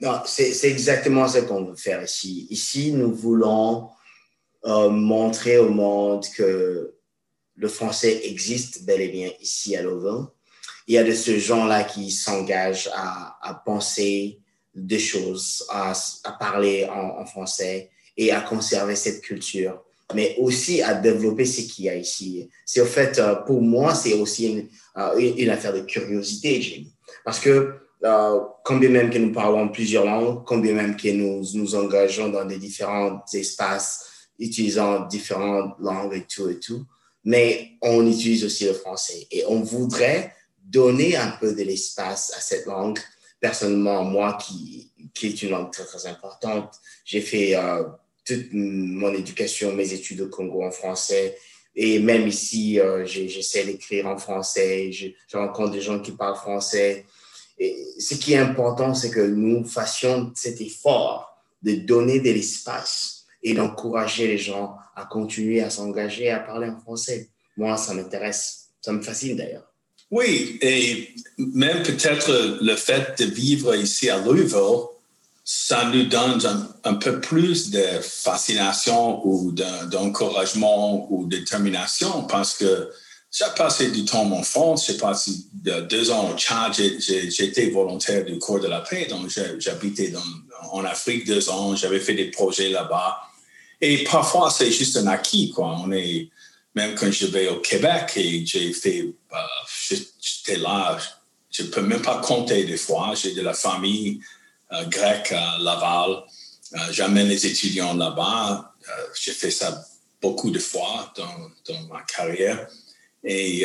Non, 0.00 0.20
c'est 0.26 0.64
exactement 0.64 1.28
ce 1.28 1.38
qu'on 1.38 1.64
veut 1.64 1.76
faire 1.76 2.02
ici. 2.02 2.46
Ici, 2.50 2.92
nous 2.92 3.14
voulons 3.14 3.88
euh, 4.64 4.88
montrer 4.88 5.58
au 5.58 5.68
monde 5.68 6.24
que 6.36 6.94
le 7.56 7.68
français 7.68 8.22
existe 8.24 8.84
bel 8.84 9.00
et 9.00 9.08
bien 9.08 9.30
ici 9.40 9.76
à 9.76 9.82
Louvain. 9.82 10.30
Il 10.86 10.94
y 10.94 10.98
a 10.98 11.04
de 11.04 11.12
ce 11.12 11.38
genre-là 11.38 11.84
qui 11.84 12.10
s'engagent 12.10 12.90
à, 12.94 13.62
penser 13.64 14.40
des 14.74 14.98
choses, 14.98 15.64
à, 15.70 15.94
parler 16.38 16.86
en, 16.86 17.24
français 17.26 17.90
et 18.16 18.32
à 18.32 18.40
conserver 18.40 18.96
cette 18.96 19.22
culture, 19.22 19.82
mais 20.14 20.34
aussi 20.38 20.82
à 20.82 20.94
développer 20.94 21.44
ce 21.44 21.62
qu'il 21.62 21.86
y 21.86 21.88
a 21.88 21.96
ici. 21.96 22.50
C'est 22.66 22.80
au 22.80 22.86
fait, 22.86 23.18
euh, 23.18 23.36
pour 23.36 23.62
moi, 23.62 23.94
c'est 23.94 24.14
aussi 24.14 24.48
une, 24.48 24.68
euh, 24.98 25.18
une, 25.18 25.50
affaire 25.50 25.72
de 25.72 25.80
curiosité, 25.80 26.60
Jim. 26.60 26.84
Parce 27.24 27.38
que 27.38 27.83
euh, 28.04 28.40
combien 28.64 28.90
même 28.90 29.10
que 29.10 29.18
nous 29.18 29.32
parlons 29.32 29.68
plusieurs 29.68 30.04
langues, 30.04 30.44
combien 30.44 30.74
même 30.74 30.96
que 30.96 31.08
nous 31.08 31.42
nous 31.54 31.74
engageons 31.74 32.28
dans 32.28 32.44
des 32.44 32.58
différents 32.58 33.24
espaces, 33.32 34.28
utilisant 34.38 35.06
différentes 35.06 35.74
langues 35.78 36.14
et 36.14 36.24
tout 36.26 36.48
et 36.48 36.58
tout, 36.58 36.84
mais 37.24 37.72
on 37.80 38.06
utilise 38.06 38.44
aussi 38.44 38.66
le 38.66 38.74
français. 38.74 39.26
Et 39.30 39.44
on 39.46 39.62
voudrait 39.62 40.34
donner 40.62 41.16
un 41.16 41.30
peu 41.40 41.54
de 41.54 41.62
l'espace 41.62 42.32
à 42.36 42.40
cette 42.40 42.66
langue 42.66 42.98
personnellement, 43.44 44.02
moi, 44.04 44.38
qui, 44.40 44.90
qui 45.12 45.26
est 45.26 45.42
une 45.42 45.50
langue 45.50 45.70
très, 45.70 45.84
très 45.84 46.06
importante, 46.06 46.80
j'ai 47.04 47.20
fait 47.20 47.54
euh, 47.54 47.84
toute 48.24 48.46
mon 48.52 49.12
éducation, 49.12 49.74
mes 49.74 49.92
études 49.92 50.22
au 50.22 50.28
Congo 50.28 50.62
en 50.62 50.70
français. 50.70 51.36
Et 51.76 51.98
même 51.98 52.26
ici, 52.26 52.80
euh, 52.80 53.04
j'essaie 53.04 53.64
d'écrire 53.64 54.06
en 54.06 54.16
français. 54.16 54.90
Je, 54.92 55.08
rencontre 55.36 55.72
des 55.72 55.82
gens 55.82 55.98
qui 55.98 56.12
parlent 56.12 56.36
français. 56.36 57.04
Ce 57.58 58.14
qui 58.14 58.32
est 58.32 58.38
important, 58.38 58.94
c'est 58.94 59.10
que 59.10 59.20
nous 59.20 59.64
fassions 59.64 60.32
cet 60.34 60.60
effort 60.60 61.36
de 61.62 61.74
donner 61.74 62.20
de 62.20 62.30
l'espace 62.30 63.24
et 63.42 63.54
d'encourager 63.54 64.26
les 64.26 64.38
gens 64.38 64.76
à 64.96 65.04
continuer 65.04 65.60
à 65.60 65.70
s'engager 65.70 66.30
à 66.30 66.40
parler 66.40 66.68
en 66.68 66.80
français. 66.80 67.28
Moi, 67.56 67.76
ça 67.76 67.94
m'intéresse. 67.94 68.70
Ça 68.80 68.92
me 68.92 69.02
fascine 69.02 69.36
d'ailleurs. 69.36 69.70
Oui, 70.10 70.58
et 70.60 71.14
même 71.38 71.82
peut-être 71.82 72.58
le 72.60 72.76
fait 72.76 73.18
de 73.18 73.24
vivre 73.24 73.74
ici 73.74 74.10
à 74.10 74.18
Louisville, 74.18 74.84
ça 75.44 75.90
nous 75.92 76.04
donne 76.04 76.40
un, 76.84 76.94
peu 76.94 77.20
plus 77.20 77.70
de 77.70 77.84
fascination 78.00 79.26
ou 79.26 79.52
d'encouragement 79.52 81.06
ou 81.12 81.26
de 81.26 81.36
détermination 81.36 82.24
parce 82.24 82.56
que 82.56 82.90
j'ai 83.34 83.44
passé 83.56 83.90
du 83.90 84.04
temps 84.04 84.30
en 84.30 84.42
France, 84.44 84.86
j'ai 84.86 84.96
passé 84.96 85.32
deux 85.52 86.10
ans 86.12 86.30
au 86.30 86.36
Tchad, 86.36 86.72
j'étais 86.74 87.68
volontaire 87.68 88.24
du 88.24 88.38
Corps 88.38 88.60
de 88.60 88.68
la 88.68 88.80
paix, 88.80 89.06
donc 89.10 89.28
j'habitais 89.58 90.12
en 90.70 90.84
Afrique 90.84 91.26
deux 91.26 91.50
ans, 91.50 91.74
j'avais 91.74 91.98
fait 91.98 92.14
des 92.14 92.30
projets 92.30 92.68
là-bas. 92.68 93.18
Et 93.80 94.04
parfois, 94.04 94.50
c'est 94.50 94.70
juste 94.70 94.96
un 94.96 95.08
acquis, 95.08 95.50
quoi. 95.50 95.76
On 95.84 95.90
est, 95.90 96.30
même 96.74 96.94
quand 96.94 97.10
je 97.10 97.26
vais 97.26 97.48
au 97.48 97.60
Québec 97.60 98.12
et 98.16 98.46
j'ai 98.46 98.72
fait, 98.72 99.00
euh, 99.00 99.36
j'étais 100.20 100.60
là, 100.60 100.96
je 101.50 101.64
ne 101.64 101.68
peux 101.68 101.82
même 101.82 102.02
pas 102.02 102.18
compter 102.18 102.64
des 102.64 102.76
fois. 102.76 103.14
J'ai 103.14 103.34
de 103.34 103.42
la 103.42 103.52
famille 103.52 104.20
euh, 104.72 104.84
grecque 104.84 105.32
à 105.32 105.58
Laval. 105.58 106.22
Euh, 106.74 106.78
j'amène 106.92 107.28
les 107.28 107.46
étudiants 107.46 107.94
là-bas. 107.94 108.74
j'ai 109.20 109.32
fait 109.32 109.50
ça 109.50 109.84
beaucoup 110.22 110.50
de 110.50 110.58
fois 110.58 111.12
dans, 111.16 111.82
ma 111.92 112.02
carrière. 112.02 112.66
Et, 113.24 113.64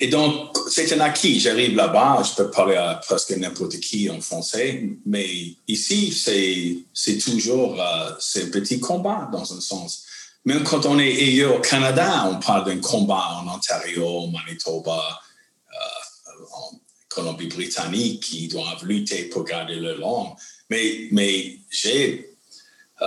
et 0.00 0.06
donc, 0.08 0.56
c'est 0.70 0.92
un 0.92 1.00
acquis. 1.00 1.40
J'arrive 1.40 1.76
là-bas, 1.76 2.22
je 2.22 2.42
peux 2.42 2.50
parler 2.50 2.76
à 2.76 2.94
presque 2.94 3.36
n'importe 3.36 3.78
qui 3.80 4.08
en 4.08 4.20
français, 4.20 4.88
mais 5.04 5.28
ici, 5.66 6.12
c'est 6.94 7.18
toujours 7.18 7.76
c'est 8.18 8.44
un 8.44 8.50
petit 8.50 8.80
combat 8.80 9.28
dans 9.32 9.52
un 9.52 9.60
sens 9.60 10.04
même 10.48 10.64
quand 10.64 10.86
on 10.86 10.98
est 10.98 11.12
ailleurs 11.12 11.56
au 11.56 11.60
Canada, 11.60 12.26
on 12.30 12.40
parle 12.40 12.64
d'un 12.64 12.80
combat 12.80 13.42
en 13.42 13.48
Ontario, 13.54 14.28
Manitoba, 14.28 15.20
euh, 15.70 16.44
en 16.54 16.80
Colombie-Britannique, 17.10 18.22
qui 18.22 18.48
doivent 18.48 18.82
lutter 18.86 19.24
pour 19.24 19.44
garder 19.44 19.74
leur 19.74 19.98
langue. 19.98 20.34
Mais, 20.70 21.08
mais 21.12 21.58
j'ai, 21.70 22.34
euh, 23.02 23.06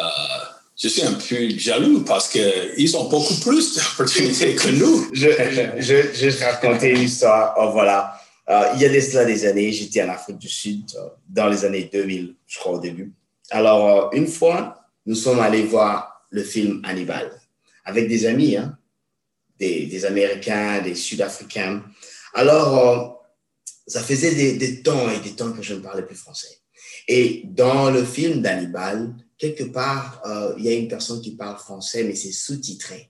je 0.81 0.87
suis 0.87 1.03
un 1.03 1.13
peu 1.13 1.49
jaloux 1.59 2.01
parce 2.01 2.27
qu'ils 2.27 2.97
ont 2.97 3.07
beaucoup 3.07 3.35
plus 3.35 3.75
d'opportunités 3.75 4.55
que 4.55 4.69
nous. 4.69 5.09
je, 5.13 5.29
je, 5.77 6.29
je, 6.29 6.43
raconter 6.43 6.89
une 6.89 7.03
histoire. 7.03 7.53
Oh, 7.59 7.69
voilà. 7.71 8.19
Euh, 8.49 8.71
il 8.73 8.81
y 8.81 8.85
a 8.85 8.89
des 8.89 9.45
années, 9.45 9.71
j'étais 9.71 10.01
en 10.01 10.09
Afrique 10.09 10.39
du 10.39 10.49
Sud, 10.49 10.85
dans 11.29 11.47
les 11.49 11.63
années 11.65 11.87
2000, 11.91 12.35
je 12.47 12.57
crois, 12.57 12.73
au 12.73 12.79
début. 12.79 13.13
Alors, 13.51 14.09
une 14.13 14.25
fois, 14.25 14.87
nous 15.05 15.13
sommes 15.13 15.39
allés 15.39 15.63
voir 15.63 16.25
le 16.31 16.43
film 16.43 16.81
Hannibal 16.83 17.31
avec 17.85 18.07
des 18.07 18.25
amis, 18.25 18.57
hein, 18.57 18.75
des, 19.59 20.05
Américains, 20.05 20.81
des 20.81 20.95
Sud-Africains. 20.95 21.83
Alors, 22.33 22.79
euh, 22.79 23.07
ça 23.85 24.01
faisait 24.01 24.33
des, 24.33 24.53
des, 24.53 24.81
temps 24.81 25.11
et 25.11 25.19
des 25.19 25.35
temps 25.35 25.51
que 25.51 25.61
je 25.61 25.75
ne 25.75 25.79
parlais 25.79 26.03
plus 26.03 26.15
français. 26.15 26.57
Et 27.07 27.43
dans 27.45 27.91
le 27.91 28.03
film 28.03 28.41
d'Hannibal, 28.41 29.13
quelque 29.41 29.63
part, 29.63 30.21
euh, 30.25 30.53
il 30.59 30.65
y 30.65 30.69
a 30.69 30.73
une 30.73 30.87
personne 30.87 31.19
qui 31.19 31.35
parle 31.35 31.57
français, 31.57 32.03
mais 32.03 32.13
c'est 32.13 32.31
sous-titré. 32.31 33.09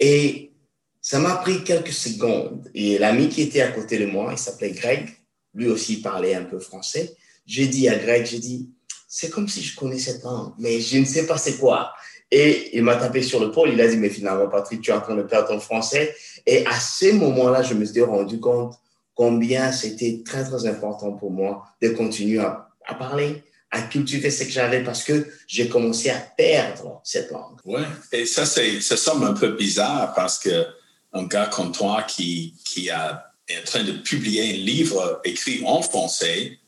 Et 0.00 0.52
ça 1.00 1.20
m'a 1.20 1.36
pris 1.36 1.62
quelques 1.62 1.92
secondes. 1.92 2.68
Et 2.74 2.98
l'ami 2.98 3.28
qui 3.28 3.42
était 3.42 3.60
à 3.60 3.68
côté 3.68 3.96
de 3.96 4.06
moi, 4.06 4.32
il 4.32 4.38
s'appelait 4.38 4.72
Greg, 4.72 5.08
lui 5.54 5.68
aussi 5.68 6.00
parlait 6.00 6.34
un 6.34 6.42
peu 6.42 6.58
français. 6.58 7.14
J'ai 7.46 7.68
dit 7.68 7.88
à 7.88 7.96
Greg, 7.96 8.26
j'ai 8.26 8.40
dit, 8.40 8.72
c'est 9.06 9.30
comme 9.30 9.46
si 9.46 9.62
je 9.62 9.76
connaissais 9.76 10.14
cette 10.14 10.24
langue, 10.24 10.52
mais 10.58 10.80
je 10.80 10.98
ne 10.98 11.04
sais 11.04 11.26
pas 11.26 11.38
c'est 11.38 11.58
quoi. 11.58 11.92
Et 12.32 12.76
il 12.76 12.82
m'a 12.82 12.96
tapé 12.96 13.22
sur 13.22 13.38
le 13.38 13.52
pôle. 13.52 13.70
Il 13.72 13.80
a 13.80 13.86
dit, 13.86 13.96
mais 13.96 14.10
finalement, 14.10 14.48
Patrick, 14.48 14.80
tu 14.80 14.90
es 14.90 14.94
en 14.94 15.00
train 15.00 15.14
de 15.14 15.22
perdre 15.22 15.46
ton 15.46 15.60
français. 15.60 16.12
Et 16.44 16.66
à 16.66 16.80
ce 16.80 17.12
moment-là, 17.12 17.62
je 17.62 17.74
me 17.74 17.84
suis 17.84 18.02
rendu 18.02 18.40
compte 18.40 18.74
combien 19.14 19.70
c'était 19.70 20.22
très, 20.24 20.42
très 20.42 20.66
important 20.66 21.12
pour 21.12 21.30
moi 21.30 21.64
de 21.80 21.90
continuer 21.90 22.40
à, 22.40 22.68
parler, 22.98 23.44
à 23.70 23.82
cultiver 23.82 24.30
ce 24.30 24.44
que 24.44 24.50
j'avais 24.50 24.82
parce 24.82 25.02
que 25.02 25.26
j'ai 25.46 25.68
commencé 25.68 26.10
à 26.10 26.18
perdre 26.18 27.00
cette 27.04 27.30
langue. 27.30 27.58
Oui, 27.64 27.82
et 28.12 28.24
ça, 28.26 28.46
ça 28.46 28.96
semble 28.96 29.26
un 29.26 29.34
peu 29.34 29.52
bizarre 29.56 30.14
parce 30.14 30.38
que 30.38 30.66
un 31.12 31.24
gars 31.24 31.46
comme 31.46 31.72
toi 31.72 32.02
qui, 32.02 32.54
qui 32.64 32.90
a, 32.90 33.32
est 33.48 33.58
en 33.58 33.64
train 33.64 33.84
de 33.84 33.92
publier 33.92 34.50
un 34.50 34.56
livre 34.64 35.20
écrit 35.24 35.62
en 35.64 35.82
français, 35.82 36.58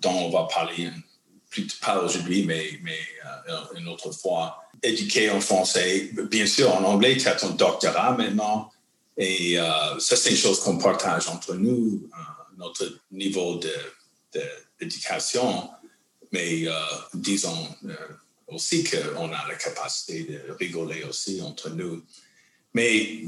dont 0.00 0.10
on 0.10 0.30
va 0.30 0.48
parler 0.52 0.90
plus 1.50 1.66
pas 1.80 2.00
aujourd'hui, 2.02 2.44
mais, 2.44 2.78
mais 2.82 2.98
euh, 3.48 3.78
une 3.78 3.88
autre 3.88 4.10
fois, 4.10 4.62
éduqué 4.82 5.30
en 5.30 5.40
français. 5.40 6.10
Bien 6.30 6.46
sûr, 6.46 6.74
en 6.74 6.82
anglais, 6.84 7.16
tu 7.16 7.28
as 7.28 7.34
ton 7.34 7.50
doctorat 7.50 8.16
maintenant. 8.16 8.70
Et 9.16 9.58
euh, 9.58 9.98
ça, 9.98 10.16
c'est 10.16 10.30
une 10.30 10.36
chose 10.36 10.60
qu'on 10.60 10.78
partage 10.78 11.28
entre 11.28 11.54
nous, 11.54 12.08
euh, 12.12 12.18
notre 12.56 12.90
niveau 13.10 13.60
d'éducation. 14.80 15.52
De, 15.52 15.81
mais 16.32 16.66
euh, 16.66 16.72
disons 17.14 17.68
aussi 18.48 18.84
qu'on 18.84 19.32
a 19.32 19.48
la 19.48 19.54
capacité 19.54 20.24
de 20.24 20.52
rigoler 20.52 21.04
aussi 21.04 21.40
entre 21.42 21.70
nous. 21.70 22.02
Mais 22.74 23.24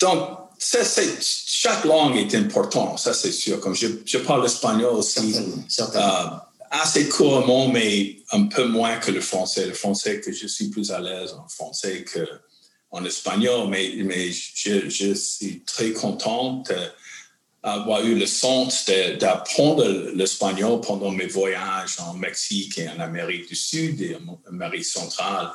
donc, 0.00 0.38
ça, 0.58 0.78
chaque 1.20 1.84
langue 1.84 2.16
est 2.16 2.34
importante, 2.34 2.98
ça 2.98 3.14
c'est 3.14 3.32
sûr. 3.32 3.60
Comme 3.60 3.74
je, 3.74 3.88
je 4.04 4.18
parle 4.18 4.44
espagnol 4.46 4.94
aussi. 4.94 5.34
Certainement 5.68 6.40
assez 6.74 7.08
couramment, 7.08 7.68
mais 7.68 8.16
un 8.32 8.44
peu 8.44 8.66
moins 8.66 8.96
que 8.96 9.10
le 9.10 9.20
français. 9.20 9.66
Le 9.66 9.74
français, 9.74 10.20
que 10.20 10.32
je 10.32 10.46
suis 10.46 10.68
plus 10.68 10.90
à 10.90 11.00
l'aise 11.00 11.32
en 11.32 11.48
français 11.48 12.04
qu'en 12.04 13.04
espagnol, 13.04 13.68
mais, 13.68 13.92
mais 14.04 14.32
je, 14.32 14.88
je, 14.88 15.14
suis 15.14 15.60
très 15.60 15.92
contente 15.92 16.72
d'avoir 17.64 18.04
eu 18.04 18.14
le 18.14 18.26
sens 18.26 18.84
d'apprendre 19.18 19.84
l'espagnol 20.14 20.80
pendant 20.80 21.10
mes 21.10 21.26
voyages 21.26 21.96
en 21.98 22.14
Mexique 22.14 22.78
et 22.78 22.88
en 22.88 23.00
Amérique 23.00 23.48
du 23.48 23.56
Sud 23.56 24.00
et 24.02 24.16
en 24.16 24.38
Amérique 24.48 24.84
centrale. 24.84 25.50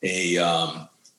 Et 0.00 0.38
euh, 0.38 0.44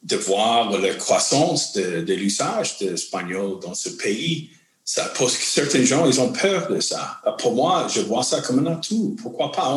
de 0.04 0.15
voir 0.15 0.71
la 0.80 0.93
croissance 0.93 1.73
de, 1.73 2.13
l'usage 2.13 2.78
de 2.78 2.91
l'espagnol 2.91 3.60
dans 3.60 3.73
ce 3.73 3.89
pays 3.89 4.51
ça, 4.86 5.12
que 5.17 5.25
certains 5.28 5.84
gens, 5.84 6.06
ils 6.06 6.21
ont 6.21 6.32
peur 6.32 6.71
de 6.71 6.80
ça. 6.80 7.19
Pour 7.39 7.56
moi, 7.56 7.88
je 7.93 8.01
vois 8.01 8.23
ça 8.23 8.41
comme 8.41 8.65
un 8.65 8.73
atout. 8.73 9.15
Pourquoi 9.19 9.51
pas? 9.51 9.75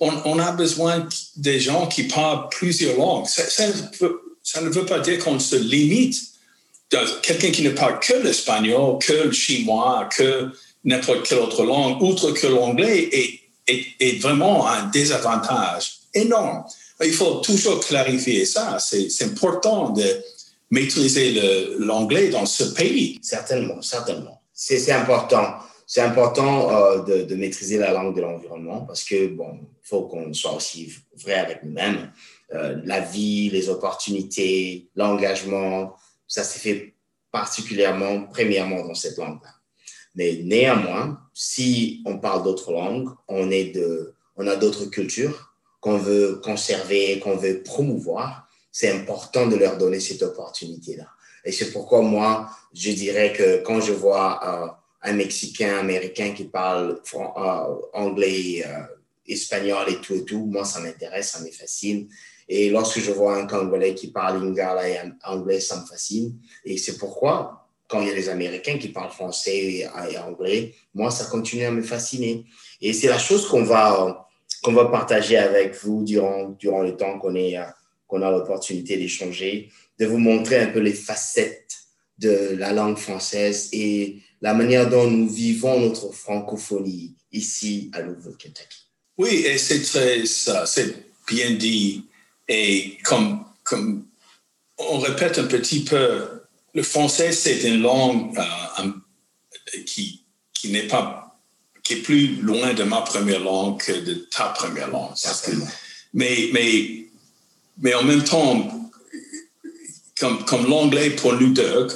On, 0.00 0.38
a 0.38 0.52
besoin 0.52 1.08
des 1.36 1.58
gens 1.58 1.86
qui 1.86 2.04
parlent 2.04 2.48
plusieurs 2.50 2.98
langues. 2.98 3.26
Ça 3.26 3.66
ne, 4.60 4.68
veut, 4.68 4.84
pas 4.84 5.00
dire 5.00 5.24
qu'on 5.24 5.38
se 5.38 5.56
limite. 5.56 6.20
Quelqu'un 6.90 7.50
qui 7.50 7.62
ne 7.62 7.70
parle 7.70 8.00
que 8.00 8.14
l'espagnol, 8.14 8.98
que 8.98 9.12
le 9.12 9.32
chinois, 9.32 10.08
que 10.14 10.50
n'importe 10.84 11.28
quelle 11.28 11.38
autre 11.38 11.64
langue, 11.64 12.02
outre 12.02 12.30
que 12.32 12.46
l'anglais, 12.46 13.08
est, 13.12 13.40
est, 14.00 14.22
vraiment 14.22 14.66
un 14.66 14.86
désavantage 14.86 15.98
énorme. 16.14 16.64
Il 17.04 17.12
faut 17.12 17.36
toujours 17.36 17.80
clarifier 17.80 18.46
ça. 18.46 18.78
C'est 18.80 19.24
important 19.24 19.90
de 19.90 20.04
maîtriser 20.70 21.40
l'anglais 21.78 22.28
dans 22.28 22.46
ce 22.46 22.64
pays. 22.64 23.18
Certainement, 23.22 23.82
certainement. 23.82 24.40
C'est 24.52 24.90
important. 24.90 25.54
C'est 25.86 26.02
important 26.02 26.70
euh, 26.70 27.24
de, 27.24 27.34
maîtriser 27.34 27.78
la 27.78 27.92
langue 27.92 28.14
de 28.14 28.20
l'environnement 28.20 28.82
parce 28.82 29.04
que, 29.04 29.28
bon, 29.28 29.58
faut 29.82 30.02
qu'on 30.02 30.34
soit 30.34 30.54
aussi 30.54 30.92
vrai 31.16 31.34
avec 31.34 31.62
nous-mêmes. 31.62 32.12
Euh, 32.54 32.76
la 32.84 33.00
vie, 33.00 33.48
les 33.48 33.70
opportunités, 33.70 34.88
l'engagement, 34.96 35.94
ça 36.28 36.44
s'est 36.44 36.60
fait 36.60 36.94
particulièrement, 37.32 38.24
premièrement 38.26 38.86
dans 38.86 38.94
cette 38.94 39.18
langue-là. 39.18 39.54
Mais 40.14 40.40
néanmoins, 40.44 41.20
si 41.34 42.02
on 42.06 42.18
parle 42.18 42.44
d'autres 42.44 42.72
langues, 42.72 43.10
on, 43.26 43.50
a 43.50 44.56
d'autres 44.56 44.86
cultures 44.86 45.54
qu'on 45.80 45.98
veut 45.98 46.40
conserver, 46.42 47.18
qu'on 47.18 47.36
veut 47.36 47.62
promouvoir 47.62 48.48
c'est 48.70 48.90
important 48.90 49.48
de 49.48 49.56
leur 49.56 49.76
donner 49.76 49.98
cette 49.98 50.22
opportunité-là. 50.22 51.08
Et 51.44 51.50
c'est 51.50 51.72
pourquoi 51.72 52.00
moi, 52.00 52.48
je 52.72 52.92
dirais 52.92 53.32
que 53.32 53.60
quand 53.64 53.80
je 53.80 53.92
vois 53.92 54.38
euh, 54.46 54.68
un 55.02 55.14
Mexicain, 55.14 55.78
Américain 55.78 56.32
qui 56.32 56.44
parle 56.44 57.00
euh, 57.14 57.74
anglais, 57.92 58.64
euh, 58.64 58.82
espagnol 59.26 59.84
et 59.88 60.00
tout 60.00 60.14
et 60.14 60.24
tout, 60.24 60.46
moi, 60.46 60.64
ça 60.64 60.78
m'intéresse, 60.78 61.30
ça 61.30 61.40
me 61.40 61.50
fascine. 61.50 62.08
Et 62.48 62.70
lorsque 62.70 63.00
je 63.00 63.10
vois 63.10 63.36
un 63.36 63.46
Congolais 63.46 63.94
qui 63.94 64.08
parle 64.08 64.42
lingala 64.42 64.88
et 64.88 64.98
anglais, 65.24 65.60
ça 65.60 65.80
me 65.80 65.86
fascine. 65.86 66.34
Et 66.64 66.78
c'est 66.78 66.96
pourquoi, 66.96 67.68
quand 67.88 68.00
il 68.00 68.08
y 68.08 68.10
a 68.10 68.14
les 68.14 68.28
Américains 68.28 68.78
qui 68.78 68.88
parlent 68.88 69.10
français 69.10 69.56
et, 69.56 69.88
anglais, 70.18 70.74
moi, 70.94 71.10
ça 71.10 71.26
continue 71.26 71.64
à 71.64 71.70
me 71.70 71.82
fasciner. 71.82 72.44
Et 72.80 72.92
c'est 72.92 73.08
la 73.08 73.18
chose 73.18 73.46
qu'on 73.46 73.64
va, 73.64 74.28
qu'on 74.62 74.72
va 74.72 74.86
partager 74.86 75.36
avec 75.36 75.74
vous 75.82 76.02
durant, 76.04 76.48
durant 76.58 76.82
le 76.82 76.96
temps 76.96 77.18
qu'on 77.18 77.34
qu'on 78.06 78.22
a 78.22 78.30
l'opportunité 78.30 78.96
d'échanger, 78.96 79.70
de 79.98 80.06
vous 80.06 80.16
montrer 80.16 80.58
un 80.60 80.68
peu 80.68 80.78
les 80.78 80.94
facettes 80.94 81.76
de 82.16 82.56
la 82.56 82.72
langue 82.72 82.96
française 82.96 83.68
et 83.72 84.22
la 84.40 84.54
manière 84.54 84.88
dont 84.88 85.08
nous 85.08 85.28
vivons 85.28 85.80
notre 85.80 86.12
francophonie 86.12 87.14
ici 87.32 87.90
à 87.92 88.00
Louisville, 88.00 88.36
Oui, 89.18 89.44
et 89.46 89.58
c'est 89.58 89.82
très 89.82 90.24
c'est 90.24 90.94
bien 91.26 91.50
dit. 91.52 92.04
Et 92.48 92.98
comme, 93.04 93.44
comme 93.64 94.06
on 94.78 94.98
répète 94.98 95.38
un 95.38 95.44
petit 95.44 95.84
peu, 95.84 96.28
le 96.74 96.82
français, 96.82 97.32
c'est 97.32 97.62
une 97.62 97.82
langue 97.82 98.38
euh, 98.38 98.90
qui, 99.86 100.24
qui 100.54 100.70
n'est 100.70 100.86
pas, 100.86 101.38
qui 101.82 101.94
est 101.94 102.02
plus 102.02 102.36
loin 102.36 102.74
de 102.74 102.84
ma 102.84 103.02
première 103.02 103.40
langue 103.40 103.80
que 103.80 103.92
de 103.92 104.14
ta 104.14 104.46
première 104.46 104.90
langue. 104.90 105.14
mais, 106.14 106.50
mais 106.52 106.98
mais 107.80 107.94
en 107.94 108.02
même 108.02 108.24
temps, 108.24 108.68
comme, 110.18 110.44
comme 110.44 110.68
l'anglais 110.68 111.10
pour 111.10 111.34
nous 111.34 111.52
deux, 111.52 111.86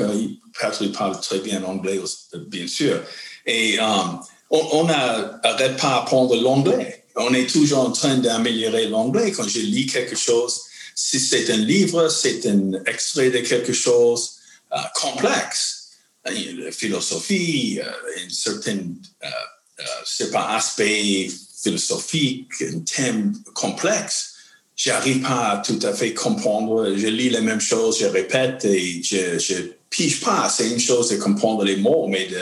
Patrick 0.60 0.96
parle 0.96 1.20
très 1.20 1.40
bien 1.40 1.62
anglais, 1.64 2.00
bien 2.46 2.66
sûr, 2.66 3.00
et 3.46 3.78
um, 3.80 4.20
on 4.50 4.84
n'arrête 4.84 5.40
pas 5.42 5.54
d'apprendre 5.54 6.36
l'anglais. 6.36 7.01
On 7.16 7.34
est 7.34 7.48
toujours 7.48 7.80
en 7.80 7.92
train 7.92 8.16
d'améliorer 8.16 8.88
l'anglais. 8.88 9.32
Quand 9.32 9.46
je 9.46 9.60
lis 9.60 9.86
quelque 9.86 10.16
chose, 10.16 10.62
si 10.94 11.20
c'est 11.20 11.50
un 11.50 11.56
livre, 11.56 12.08
c'est 12.08 12.46
un 12.46 12.72
extrait 12.86 13.30
de 13.30 13.38
quelque 13.38 13.72
chose 13.72 14.38
uh, 14.72 14.78
complexe, 14.94 15.90
la 16.24 16.70
philosophie, 16.72 17.74
uh, 17.76 17.82
un 17.82 18.30
certain, 18.30 18.78
uh, 19.22 20.30
pas 20.30 20.56
aspect 20.56 21.28
philosophique, 21.62 22.50
un 22.62 22.80
thème 22.80 23.32
complexe 23.54 24.32
j'arrive 24.76 25.20
pas 25.20 25.50
à 25.50 25.56
tout 25.58 25.78
à 25.82 25.92
fait 25.92 26.14
comprendre. 26.14 26.94
Je 26.96 27.06
lis 27.06 27.30
les 27.30 27.40
mêmes 27.40 27.60
choses, 27.60 28.00
je 28.00 28.06
répète 28.06 28.64
et 28.64 29.02
je, 29.02 29.38
je 29.38 29.54
pige 29.90 30.20
pas. 30.20 30.48
C'est 30.48 30.70
une 30.70 30.80
chose 30.80 31.10
de 31.10 31.16
comprendre 31.16 31.64
les 31.64 31.76
mots, 31.76 32.06
mais 32.08 32.26
de 32.26 32.40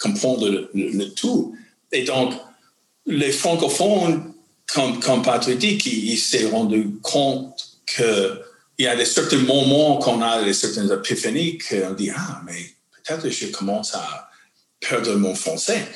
comprendre 0.00 0.48
le, 0.74 1.10
tout. 1.10 1.56
Et 1.92 2.04
donc, 2.04 2.34
les 3.06 3.32
francophones, 3.32 4.32
comme, 4.72 5.00
comme 5.00 5.22
Patrick 5.22 5.80
qui 5.80 6.16
s'est 6.16 6.46
rendu 6.46 6.98
compte 7.02 7.80
qu'il 7.86 8.40
il 8.78 8.84
y 8.84 8.88
a 8.88 8.96
des 8.96 9.04
certains 9.04 9.38
moments 9.38 9.98
qu'on 9.98 10.22
a 10.22 10.42
des 10.42 10.54
certaines 10.54 10.90
épiphanies 10.90 11.58
qu'on 11.58 11.92
dit, 11.92 12.10
ah, 12.10 12.40
mais 12.46 12.58
peut-être 13.04 13.28
je 13.28 13.46
commence 13.46 13.94
à 13.94 14.30
perdre 14.80 15.14
mon 15.14 15.34
français. 15.34 15.86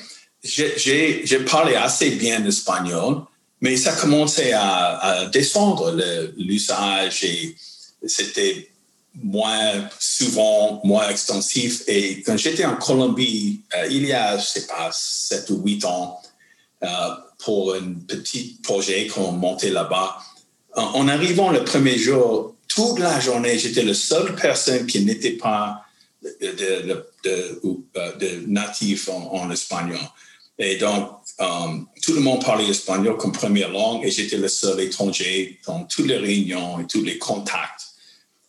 J'ai 0.42 1.44
parlé 1.50 1.74
assez 1.74 2.10
bien 2.10 2.40
l'espagnol, 2.40 3.22
mais 3.60 3.76
ça 3.76 3.92
commençait 3.92 4.52
à, 4.52 5.26
descendre 5.32 5.96
l'usage 6.36 7.24
et 7.24 7.56
c'était 8.06 8.68
moins 9.22 9.88
souvent, 9.98 10.80
moins 10.84 11.08
extensif. 11.08 11.82
Et 11.86 12.22
quand 12.22 12.36
j'étais 12.36 12.66
en 12.66 12.76
Colombie, 12.76 13.62
euh, 13.74 13.86
il 13.90 14.06
y 14.06 14.12
a, 14.12 14.36
je 14.36 14.44
sais 14.44 14.66
pas, 14.66 14.90
sept 14.92 15.48
ou 15.48 15.62
huit 15.62 15.84
ans, 15.86 16.20
pour 17.38 17.74
un 17.74 17.94
petit 18.06 18.58
projet 18.62 19.06
qu'on 19.06 19.32
montait 19.32 19.70
là-bas, 19.70 20.18
en, 20.76 21.08
arrivant 21.08 21.50
le 21.50 21.64
premier 21.64 21.96
jour, 21.96 22.54
toute 22.68 22.98
la 22.98 23.18
journée, 23.20 23.58
j'étais 23.58 23.82
la 23.82 23.94
seule 23.94 24.34
personne 24.34 24.86
qui 24.86 25.04
n'était 25.04 25.32
pas 25.32 25.82
de, 26.40 27.06
euh, 27.26 28.42
natif 28.46 29.08
en, 29.08 29.50
espagnol. 29.50 29.98
Et 30.58 30.76
donc, 30.76 31.10
tout 32.02 32.12
le 32.12 32.20
monde 32.20 32.44
parlait 32.44 32.68
espagnol 32.68 33.16
comme 33.16 33.32
première 33.32 33.70
langue 33.70 34.04
et 34.04 34.10
j'étais 34.10 34.36
le 34.36 34.48
seul 34.48 34.80
étranger 34.80 35.58
dans 35.66 35.84
toutes 35.84 36.06
les 36.06 36.16
réunions 36.16 36.80
et 36.80 36.86
tous 36.86 37.02
les 37.02 37.18
contacts. 37.18 37.82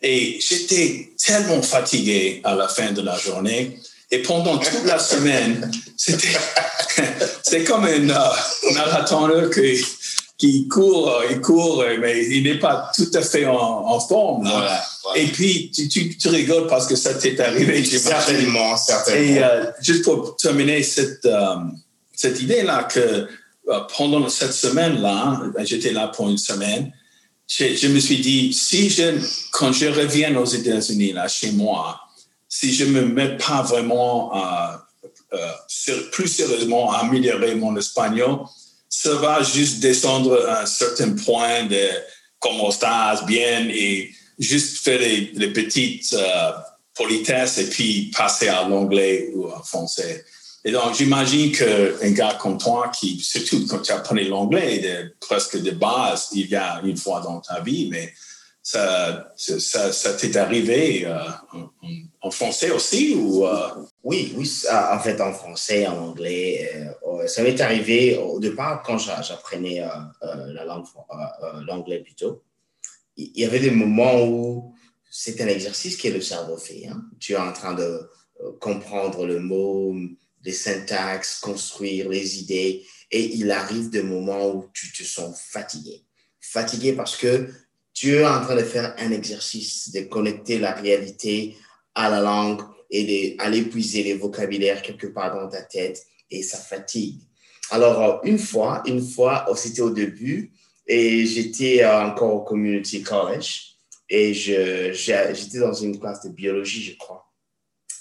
Et 0.02 0.40
j'étais 0.40 1.12
tellement 1.18 1.62
fatigué 1.62 2.42
à 2.44 2.56
la 2.56 2.68
fin 2.68 2.92
de 2.92 3.02
la 3.02 3.18
journée. 3.18 3.78
Et 4.10 4.22
pendant 4.22 4.58
toute 4.58 4.86
la 4.86 5.00
semaine, 5.00 5.70
c'était 5.98 7.64
comme 7.66 7.84
un, 7.84 8.10
euh, 8.10 8.74
marathoneur 8.74 9.50
qui, 9.50 9.84
qui 10.38 10.68
court, 10.70 11.10
euh, 11.10 11.26
il 11.32 11.42
court, 11.42 11.84
mais 12.00 12.26
il 12.26 12.44
n'est 12.44 12.60
pas 12.60 12.90
tout 12.96 13.10
à 13.14 13.22
fait 13.22 13.46
en, 13.46 14.00
forme. 14.00 14.50
Et 15.16 15.26
puis, 15.26 15.72
tu, 15.72 15.90
tu, 16.18 16.28
rigoles 16.30 16.68
parce 16.68 16.88
que 16.88 16.96
ça 16.96 17.16
t'est 17.16 17.40
arrivé. 17.40 17.84
Certainement, 17.84 18.78
certainement. 18.78 19.20
Et 19.20 19.44
euh, 19.44 19.66
juste 19.82 20.06
pour 20.06 20.38
terminer 20.38 20.84
cette, 20.84 21.28
cette 22.14 22.42
idée-là 22.42 22.84
que 22.84 23.28
pendant 23.98 24.30
cette 24.30 24.54
semaine-là, 24.54 25.42
j'étais 25.66 25.92
là 25.92 26.08
pour 26.08 26.30
une 26.30 26.38
semaine, 26.38 26.94
je, 27.48 27.88
me 27.88 28.00
suis 28.00 28.20
dit, 28.20 28.54
si 28.54 28.90
je, 28.90 29.20
quand 29.52 29.72
je 29.72 29.88
reviens 29.88 30.36
aux 30.36 30.46
États-Unis, 30.46 31.14
là, 31.14 31.28
chez 31.28 31.52
moi, 31.52 32.07
si 32.50 32.74
je 32.74 32.86
ne 32.86 32.92
me 32.92 33.02
mets 33.02 33.38
pas 33.38 33.62
vraiment 33.62 34.34
euh, 35.34 35.52
plus 36.12 36.28
sérieusement 36.28 36.92
à 36.92 37.00
améliorer 37.00 37.56
mon 37.56 37.76
espagnol, 37.78 38.40
ça 38.90 39.14
va 39.16 39.44
juste 39.44 39.80
descendre 39.80 40.46
à 40.48 40.62
un 40.62 40.66
certain 40.66 41.12
point 41.12 41.66
de 41.66 41.90
comment 42.40 42.70
estás, 42.70 43.26
bien, 43.26 43.68
et 43.70 44.12
juste 44.40 44.84
faire 44.84 45.00
les, 45.00 45.52
petites 45.52 46.14
euh, 46.14 46.52
politesses 46.96 47.58
et 47.58 47.70
puis 47.70 48.12
passer 48.16 48.48
à 48.48 48.68
l'anglais 48.68 49.30
ou 49.34 49.50
en 49.50 49.64
français. 49.64 50.24
Et 50.64 50.72
donc, 50.72 50.96
j'imagine 50.96 51.52
qu'un 51.52 52.12
gars 52.12 52.38
comme 52.40 52.58
toi, 52.58 52.90
qui, 52.90 53.20
surtout 53.20 53.66
quand 53.68 53.80
tu 53.80 53.92
apprenais 53.92 54.26
l'anglais, 54.26 55.12
presque 55.20 55.62
de 55.62 55.72
base, 55.72 56.30
il 56.34 56.50
y 56.50 56.56
a 56.56 56.82
une 56.84 56.98
fois 56.98 57.22
dans 57.22 57.40
ta 57.40 57.62
vie, 57.62 57.88
mais 57.92 58.14
ça, 58.62 59.32
ça, 59.38 59.94
ça 59.94 60.14
t'est 60.14 60.36
arrivé 60.36 61.06
euh, 61.06 61.30
français 62.32 62.72
aussi 62.72 63.16
ou 63.16 63.46
euh? 63.46 63.70
Oui, 64.04 64.34
oui, 64.36 64.52
en 64.72 65.00
fait 65.00 65.20
en 65.22 65.34
français, 65.34 65.88
en 65.88 65.98
anglais. 66.10 66.72
Euh, 67.06 67.28
ça 67.28 67.44
m'est 67.44 67.60
arrivé 67.62 68.18
au 68.18 68.40
départ 68.40 68.84
quand 68.84 68.98
j'apprenais 68.98 69.82
la 70.22 70.66
langue, 70.66 70.86
l'anglais 71.66 72.00
plutôt. 72.00 72.44
Il 73.16 73.40
y 73.40 73.46
avait 73.46 73.60
des 73.60 73.72
moments 73.72 74.24
où 74.24 74.74
c'est 75.10 75.42
un 75.42 75.48
exercice 75.48 75.98
que 75.98 76.08
le 76.10 76.22
cerveau 76.22 76.58
fait. 76.58 76.88
Hein. 76.88 77.02
Tu 77.20 77.34
es 77.34 77.38
en 77.38 77.52
train 77.52 77.74
de 77.74 78.10
comprendre 78.60 79.26
le 79.26 79.40
mot, 79.40 79.96
les 80.44 80.52
syntaxes, 80.52 81.40
construire 81.40 82.10
les 82.10 82.40
idées. 82.40 82.86
Et 83.12 83.36
il 83.36 83.52
arrive 83.52 83.90
des 83.90 84.04
moments 84.04 84.50
où 84.50 84.70
tu 84.74 84.92
te 84.92 85.04
sens 85.04 85.42
fatigué. 85.42 86.04
Fatigué 86.40 86.94
parce 86.94 87.16
que 87.16 87.50
tu 87.94 88.16
es 88.16 88.26
en 88.26 88.42
train 88.42 88.56
de 88.56 88.64
faire 88.64 88.94
un 88.98 89.12
exercice 89.12 89.92
de 89.92 90.02
connecter 90.02 90.60
la 90.60 90.74
réalité 90.74 91.58
à 91.98 92.10
la 92.10 92.22
langue 92.22 92.62
et 92.90 93.36
d'aller 93.38 93.64
puiser 93.64 94.04
les 94.04 94.14
vocabulaires 94.14 94.82
quelque 94.82 95.08
part 95.08 95.36
dans 95.36 95.50
ta 95.50 95.64
tête 95.64 96.06
et 96.32 96.44
ça 96.44 96.58
fatigue. 96.58 97.20
Alors, 97.72 98.22
une 98.24 98.40
fois, 98.40 98.82
une 98.86 99.02
fois, 99.02 99.46
oh, 99.50 99.56
c'était 99.56 99.82
au 99.82 99.90
début 99.90 100.54
et 100.86 101.26
j'étais 101.26 101.86
encore 101.86 102.34
au 102.34 102.42
community 102.42 103.02
college 103.02 103.76
et 104.10 104.34
j'étais 104.34 105.60
dans 105.60 105.74
une 105.74 106.00
classe 106.00 106.24
de 106.24 106.30
biologie, 106.30 106.84
je 106.84 106.98
crois. 106.98 107.26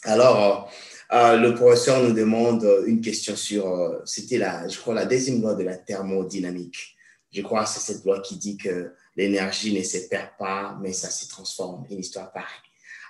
Alors, 0.04 0.70
euh, 1.12 1.37
le 1.37 1.54
professeur 1.54 2.02
nous 2.02 2.12
demande 2.12 2.64
euh, 2.64 2.85
une 2.87 3.00
question 3.00 3.35
sur, 3.37 3.66
euh, 3.66 4.00
c'était 4.04 4.38
la, 4.38 4.66
je 4.68 4.78
crois, 4.78 4.94
la 4.94 5.04
deuxième 5.04 5.40
loi 5.40 5.54
de 5.54 5.62
la 5.62 5.76
thermodynamique. 5.76 6.96
Je 7.32 7.42
crois 7.42 7.64
que 7.64 7.70
c'est 7.70 7.92
cette 7.92 8.04
loi 8.04 8.20
qui 8.20 8.37
dit 8.37 8.56
que 8.56 8.92
l'énergie 9.16 9.76
ne 9.76 9.82
se 9.82 9.98
perd 10.09 10.30
pas, 10.38 10.76
mais 10.80 10.92
ça 10.92 11.11
se 11.11 11.28
transforme. 11.28 11.87
Une 11.90 12.00
histoire 12.00 12.32
pareille. 12.32 12.65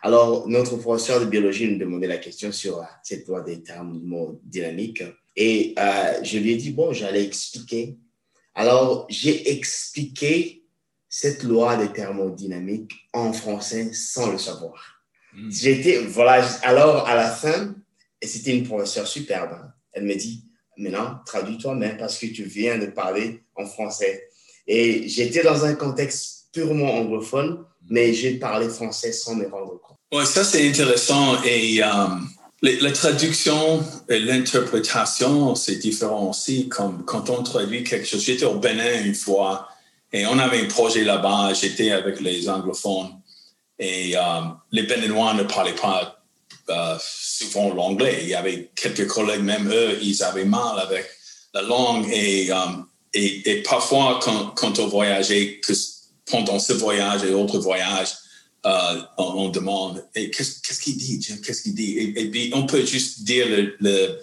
Alors, 0.07 0.47
notre 0.47 0.77
professeur 0.77 1.19
de 1.19 1.25
biologie 1.25 1.69
nous 1.69 1.79
demandait 1.79 2.07
la 2.07 2.19
question 2.19 2.53
sur 2.53 2.81
cette 3.03 3.27
loi 3.27 3.41
des 3.41 3.65
thermodynamiques. 3.65 5.03
Et 5.35 5.75
je 6.23 6.39
lui 6.39 6.53
ai 6.53 6.57
dit, 6.57 6.71
bon, 6.71 6.93
j'allais 6.93 7.25
expliquer. 7.25 7.97
Alors, 8.55 9.07
j'ai 9.09 9.51
expliqué 9.51 10.63
cette 11.09 11.43
loi 11.43 11.77
des 11.77 11.93
thermodynamiques 11.93 12.93
en 13.13 13.33
français 13.33 13.93
sans 13.93 14.31
le 14.31 14.39
savoir. 14.39 15.03
Hmm. 15.35 15.51
J'étais, 15.51 15.99
voilà, 15.99 16.47
alors 16.63 17.09
à 17.09 17.17
la 17.17 17.29
fin, 17.29 17.75
et 18.23 18.29
c'était 18.29 18.57
une 18.57 18.63
professeure 18.63 19.09
superbe. 19.09 19.55
Hein. 19.61 19.73
Elle 19.91 20.05
me 20.05 20.15
dit, 20.15 20.45
maintenant, 20.77 21.19
traduis 21.27 21.59
toi-même 21.59 21.97
parce 21.97 22.17
que 22.17 22.27
tu 22.27 22.45
viens 22.45 22.79
de 22.79 22.87
parler 22.87 23.43
en 23.57 23.67
français. 23.67 24.29
Et 24.69 25.09
j'étais 25.09 25.43
dans 25.43 25.65
un 25.65 25.75
contexte 25.75 26.36
purement 26.57 26.95
anglophone, 26.95 27.59
mais 27.91 28.15
j'ai 28.15 28.39
parlé 28.39 28.71
français 28.71 29.13
sans 29.13 29.35
me 29.35 29.47
rendre 29.47 29.79
compte. 29.83 29.99
Oui, 30.15 30.25
ça 30.25 30.43
c'est 30.43 30.67
intéressant. 30.67 31.43
Et 31.45 31.83
euh, 31.83 31.89
la 32.63 32.93
traduction 32.93 33.85
et 34.09 34.19
l'interprétation, 34.21 35.55
c'est 35.55 35.77
différent 35.77 36.31
aussi. 36.31 36.69
Comme 36.69 37.05
quand 37.05 37.29
on 37.29 37.43
traduit 37.43 37.85
quelque 37.85 38.07
chose. 38.07 38.25
J'étais 38.25 38.47
au 38.47 38.55
Bénin 38.55 39.05
une 39.05 39.15
fois 39.15 39.69
et 40.13 40.25
on 40.27 40.39
avait 40.39 40.63
un 40.63 40.69
projet 40.69 41.05
là-bas. 41.05 41.53
J'étais 41.53 41.91
avec 41.91 42.21
les 42.21 42.49
anglophones 42.49 43.13
et 43.79 44.17
euh, 44.17 44.21
les 44.73 44.85
Béninois 44.85 45.35
ne 45.35 45.43
parlaient 45.43 45.75
pas 45.75 46.23
euh, 46.71 46.97
souvent 46.99 47.75
l'anglais. 47.75 48.21
Il 48.23 48.29
y 48.29 48.35
avait 48.35 48.71
quelques 48.75 49.07
collègues, 49.09 49.43
même 49.43 49.69
eux, 49.71 49.99
ils 50.01 50.23
avaient 50.23 50.47
mal 50.47 50.79
avec 50.79 51.05
la 51.53 51.61
langue. 51.61 52.09
Et, 52.11 52.51
et, 53.13 53.51
et, 53.51 53.63
parfois, 53.63 54.21
quand, 54.23 54.53
quand 54.55 54.79
on 54.79 54.87
voyageait, 54.87 55.61
que 55.61 55.75
pendant 56.31 56.59
ce 56.59 56.73
voyage 56.73 57.25
et 57.25 57.33
autres 57.33 57.59
voyages, 57.59 58.15
euh, 58.67 59.01
on, 59.17 59.49
demande 59.49 60.05
qu'est-ce 60.13 60.81
qu'il 60.81 60.97
dit, 60.97 61.21
qu'est-ce 61.45 61.63
qu'il 61.63 61.75
dit. 61.75 61.99
Et, 61.99 62.29
puis, 62.31 62.51
on 62.53 62.67
peut 62.67 62.85
juste 62.85 63.23
dire 63.23 63.47
le, 63.49 64.19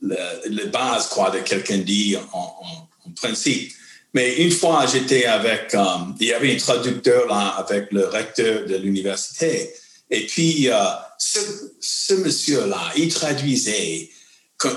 le, 0.00 0.66
base 0.66 1.08
quoi, 1.08 1.30
de 1.30 1.38
quelqu'un 1.38 1.78
dit 1.78 2.16
en, 2.32 2.88
principe. 3.14 3.72
Mais 4.12 4.36
une 4.36 4.50
fois, 4.50 4.86
j'étais 4.86 5.26
avec, 5.26 5.76
il 6.18 6.26
y 6.26 6.32
avait 6.32 6.54
un 6.54 6.56
traducteur 6.56 7.28
là 7.28 7.54
avec 7.58 7.92
le 7.92 8.06
recteur 8.06 8.66
de 8.66 8.76
l'université. 8.76 9.72
Et 10.10 10.26
puis, 10.26 10.68
euh, 10.68 10.74
ce, 11.18 12.14
monsieur-là, 12.14 12.92
il 12.96 13.12
traduisait, 13.12 14.10
quand, 14.56 14.70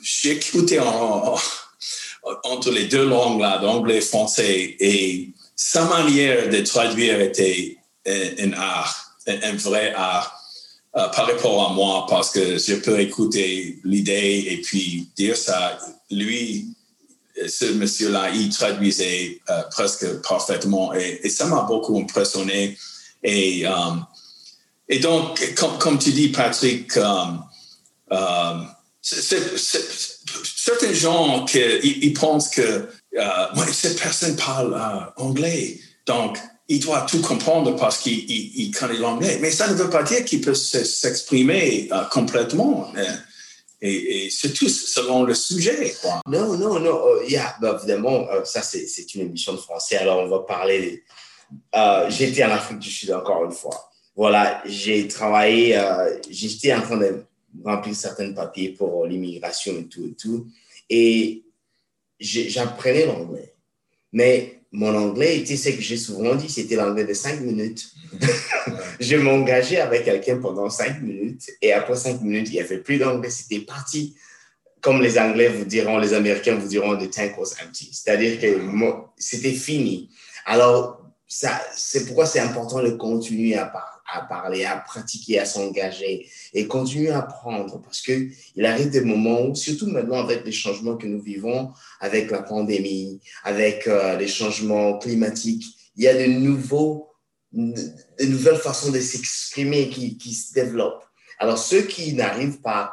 j'écoutais 0.00 0.80
entre 0.80 2.70
les 2.70 2.86
deux 2.86 3.06
langues, 3.06 3.40
là, 3.40 3.58
d'anglais 3.58 3.98
et 3.98 4.00
français, 4.00 4.76
et 4.80 5.33
sa 5.56 5.84
manière 5.84 6.48
de 6.48 6.60
traduire 6.60 7.20
était 7.20 7.76
un, 8.06 8.52
art, 8.52 9.16
un, 9.26 9.56
vrai 9.56 9.92
art. 9.94 10.40
Euh, 10.96 11.08
par 11.08 11.26
rapport 11.26 11.70
à 11.70 11.72
moi, 11.72 12.06
parce 12.08 12.30
que 12.30 12.56
je 12.56 12.74
peux 12.76 13.00
écouter 13.00 13.80
l'idée 13.82 14.44
et 14.48 14.60
puis 14.62 15.08
dire 15.16 15.36
ça. 15.36 15.76
Lui, 16.08 16.68
ce 17.48 17.64
monsieur-là, 17.72 18.30
il 18.30 18.48
traduisait 18.50 19.40
euh, 19.50 19.62
presque 19.72 20.06
parfaitement 20.22 20.94
et, 20.94 21.28
ça 21.30 21.46
m'a 21.46 21.62
beaucoup 21.62 21.98
impressionné. 21.98 22.78
Et 23.24 23.66
et 24.88 24.98
donc, 24.98 25.54
comme, 25.54 25.98
tu 25.98 26.12
dis, 26.12 26.28
Patrick, 26.28 26.96
euh, 26.96 27.24
euh, 28.12 28.60
certains 29.02 30.92
gens 30.92 31.44
ils, 31.46 32.12
pensent 32.12 32.50
que 32.50 32.88
euh, 33.16 33.72
cette 33.72 34.00
personne 34.00 34.36
parle 34.36 34.80
anglais, 35.16 35.78
donc 36.06 36.38
il 36.68 36.80
doit 36.80 37.02
tout 37.02 37.20
comprendre 37.20 37.76
parce 37.76 37.98
qu'il 37.98 38.70
connaît 38.78 38.98
l'anglais. 38.98 39.38
Mais 39.40 39.50
ça 39.50 39.68
ne 39.68 39.74
veut 39.74 39.90
pas 39.90 40.02
dire 40.02 40.24
qu'il 40.24 40.40
peut 40.40 40.54
s'exprimer 40.54 41.90
complètement. 42.10 42.90
Et, 43.82 44.30
c'est 44.30 44.54
tout 44.54 44.68
selon 44.68 45.24
le 45.24 45.34
sujet. 45.34 45.94
Non, 46.26 46.56
non, 46.56 46.80
non. 46.80 47.02
yeah, 47.28 47.54
bah, 47.60 47.76
évidemment, 47.78 48.26
ça, 48.44 48.62
c'est 48.62 49.14
une 49.14 49.22
émission 49.22 49.52
de 49.52 49.58
français. 49.58 49.98
Alors, 49.98 50.20
on 50.20 50.28
va 50.28 50.38
parler 50.38 51.04
euh, 51.74 52.10
j'étais 52.10 52.44
en 52.44 52.50
Afrique 52.50 52.78
du 52.78 52.90
Sud 52.90 53.10
encore 53.12 53.44
une 53.44 53.52
fois. 53.52 53.90
Voilà, 54.16 54.62
j'ai 54.64 55.08
travaillé, 55.08 55.76
euh, 55.76 56.18
j'étais 56.30 56.72
en 56.72 56.82
train 56.82 56.96
de 56.96 57.24
remplir 57.64 57.94
certains 57.94 58.32
papiers 58.32 58.70
pour 58.70 59.06
l'immigration 59.06 59.72
et 59.72 59.86
tout 59.86 60.06
et 60.06 60.14
tout. 60.14 60.46
Et 60.88 61.43
j'apprenais 62.20 63.06
l'anglais. 63.06 63.54
Mais 64.12 64.60
mon 64.72 64.94
anglais 64.94 65.38
était 65.38 65.56
ce 65.56 65.70
que 65.70 65.80
j'ai 65.80 65.96
souvent 65.96 66.34
dit, 66.34 66.48
c'était 66.48 66.76
l'anglais 66.76 67.04
de 67.04 67.14
cinq 67.14 67.40
minutes. 67.40 67.92
je 69.00 69.16
m'engageais 69.16 69.80
avec 69.80 70.04
quelqu'un 70.04 70.38
pendant 70.38 70.68
cinq 70.70 71.00
minutes 71.00 71.50
et 71.62 71.72
après 71.72 71.96
cinq 71.96 72.20
minutes, 72.22 72.48
il 72.48 72.54
n'y 72.54 72.60
avait 72.60 72.78
plus 72.78 72.98
d'anglais, 72.98 73.30
c'était 73.30 73.60
parti. 73.60 74.16
Comme 74.80 75.00
les 75.00 75.18
Anglais 75.18 75.48
vous 75.48 75.64
diront, 75.64 75.98
les 75.98 76.12
Américains 76.12 76.56
vous 76.56 76.68
diront, 76.68 76.96
the 76.98 77.10
tank 77.10 77.38
was 77.38 77.54
empty. 77.64 77.88
C'est-à-dire 77.90 78.38
que 78.38 78.60
c'était 79.16 79.52
fini. 79.52 80.10
Alors, 80.44 81.00
c'est 81.26 82.04
pourquoi 82.04 82.26
c'est 82.26 82.40
important 82.40 82.82
de 82.82 82.90
continuer 82.90 83.54
à, 83.56 83.72
à, 84.12 84.22
parler, 84.22 84.64
à 84.64 84.76
pratiquer, 84.76 85.38
à 85.38 85.44
s'engager 85.44 86.28
et 86.52 86.66
continuer 86.66 87.10
à 87.10 87.18
apprendre 87.18 87.80
parce 87.82 88.00
qu'il 88.00 88.64
arrive 88.64 88.90
des 88.90 89.00
moments 89.00 89.42
où, 89.42 89.54
surtout 89.54 89.86
maintenant 89.86 90.18
avec 90.18 90.44
les 90.44 90.52
changements 90.52 90.96
que 90.96 91.06
nous 91.06 91.20
vivons, 91.20 91.72
avec 92.00 92.30
la 92.30 92.42
pandémie, 92.42 93.20
avec 93.42 93.86
euh, 93.86 94.16
les 94.16 94.28
changements 94.28 94.98
climatiques, 94.98 95.64
il 95.96 96.04
y 96.04 96.08
a 96.08 96.14
de, 96.14 96.26
nouveaux, 96.26 97.10
de 97.52 98.24
nouvelles 98.26 98.58
façons 98.58 98.90
de 98.90 99.00
s'exprimer 99.00 99.88
qui, 99.88 100.18
qui, 100.18 100.34
se 100.34 100.52
développent. 100.52 101.04
Alors, 101.38 101.58
ceux 101.58 101.82
qui 101.82 102.12
n'arrivent 102.14 102.60
pas 102.60 102.92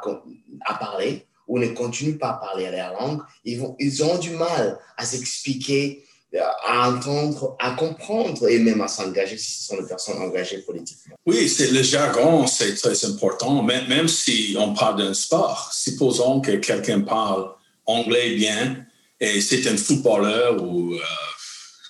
à 0.66 0.74
parler 0.74 1.26
ou 1.48 1.58
ne 1.58 1.68
continuent 1.68 2.18
pas 2.18 2.30
à 2.30 2.34
parler 2.34 2.70
leur 2.70 2.92
langue, 2.94 3.20
ils, 3.44 3.58
vont, 3.58 3.76
ils 3.78 4.02
ont 4.04 4.18
du 4.18 4.30
mal 4.30 4.78
à 4.96 5.04
s'expliquer 5.04 6.04
à 6.40 6.90
entendre, 6.90 7.56
à 7.60 7.72
comprendre 7.72 8.48
et 8.48 8.58
même 8.58 8.80
à 8.80 8.88
s'engager 8.88 9.36
si 9.36 9.52
ce 9.52 9.68
sont 9.68 9.80
des 9.80 9.88
personnes 9.88 10.20
engagées 10.20 10.58
politiquement. 10.58 11.16
Oui, 11.26 11.48
c'est 11.48 11.70
le 11.70 11.82
jargon, 11.82 12.46
c'est 12.46 12.74
très 12.74 13.04
important. 13.04 13.62
Même, 13.62 13.86
même 13.88 14.08
si 14.08 14.56
on 14.58 14.72
parle 14.72 14.98
d'un 14.98 15.14
sport, 15.14 15.70
supposons 15.72 16.40
que 16.40 16.52
quelqu'un 16.52 17.02
parle 17.02 17.50
anglais 17.86 18.34
bien 18.34 18.84
et 19.20 19.40
c'est 19.40 19.66
un 19.66 19.76
footballeur 19.76 20.62
ou 20.62 20.94
euh, 20.94 20.98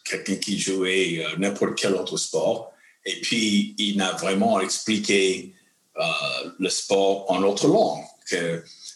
quelqu'un 0.05 0.37
qui 0.37 0.59
jouait 0.59 1.24
euh, 1.24 1.37
n'importe 1.38 1.76
quel 1.76 1.94
autre 1.94 2.16
sport 2.16 2.72
et 3.05 3.20
puis 3.20 3.74
il 3.78 3.96
n'a 3.96 4.12
vraiment 4.12 4.61
expliqué 4.61 5.55
euh, 5.98 6.02
le 6.59 6.68
sport 6.68 7.31
en 7.31 7.42
autre 7.42 7.68
langue. 7.68 8.05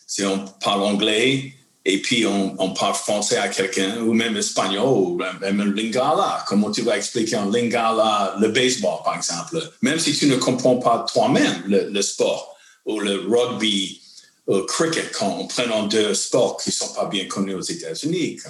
Si 0.07 0.25
on 0.25 0.47
parle 0.61 0.83
anglais, 0.83 1.53
et 1.89 1.99
puis 2.03 2.27
on, 2.27 2.75
parle 2.75 2.97
français 2.97 3.37
à 3.37 3.49
quelqu'un, 3.49 4.01
ou 4.01 4.13
même 4.13 4.37
espagnol, 4.37 4.89
ou 4.89 5.23
même 5.41 5.73
lingala. 5.73 6.45
Comment 6.49 6.73
tu 6.73 6.83
vas 6.83 6.97
expliquer 6.97 7.37
en 7.37 7.49
lingala 7.49 8.35
le 8.41 8.49
baseball, 8.49 8.99
par 9.05 9.17
exemple? 9.17 9.63
Même 9.83 10.01
si 10.01 10.13
tu 10.13 10.27
ne 10.27 10.35
comprends 10.35 10.79
pas 10.79 11.07
toi-même 11.13 11.63
le, 11.69 12.03
sport, 12.03 12.57
ou 12.87 12.99
le 12.99 13.25
rugby, 13.29 14.01
ou 14.49 14.57
le 14.57 14.63
cricket, 14.63 15.13
quand 15.13 15.39
on 15.39 15.47
prend 15.47 15.85
deux 15.85 16.13
sports 16.15 16.57
qui 16.57 16.71
ne 16.71 16.75
sont 16.75 16.93
pas 16.93 17.07
bien 17.07 17.27
connus 17.27 17.55
aux 17.55 17.61
États-Unis. 17.61 18.41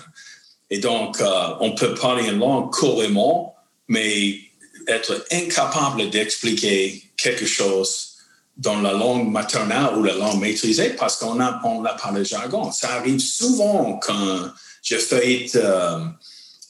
Et 0.71 0.79
donc, 0.79 1.21
euh, 1.21 1.49
on 1.61 1.75
peut 1.75 1.93
parler 1.93 2.27
une 2.29 2.39
langue 2.39 2.73
couramment, 2.73 3.55
mais 3.87 4.39
être 4.89 5.27
incapable 5.31 6.09
d'expliquer 6.09 7.03
quelque 7.19 7.45
chose 7.45 8.16
dans 8.57 8.81
la 8.81 8.93
langue 8.93 9.31
maternelle 9.31 9.97
ou 9.97 10.03
la 10.03 10.15
langue 10.15 10.41
maîtrisée 10.41 10.91
parce 10.91 11.17
qu'on 11.17 11.35
n'a 11.35 11.61
on 11.65 11.83
pas 11.83 12.11
le 12.15 12.25
jargon. 12.25 12.73
Ça 12.73 12.91
arrive 12.95 13.21
souvent 13.21 13.99
quand 14.03 14.51
je 14.83 14.97
fais 14.97 15.47
euh, 15.57 15.99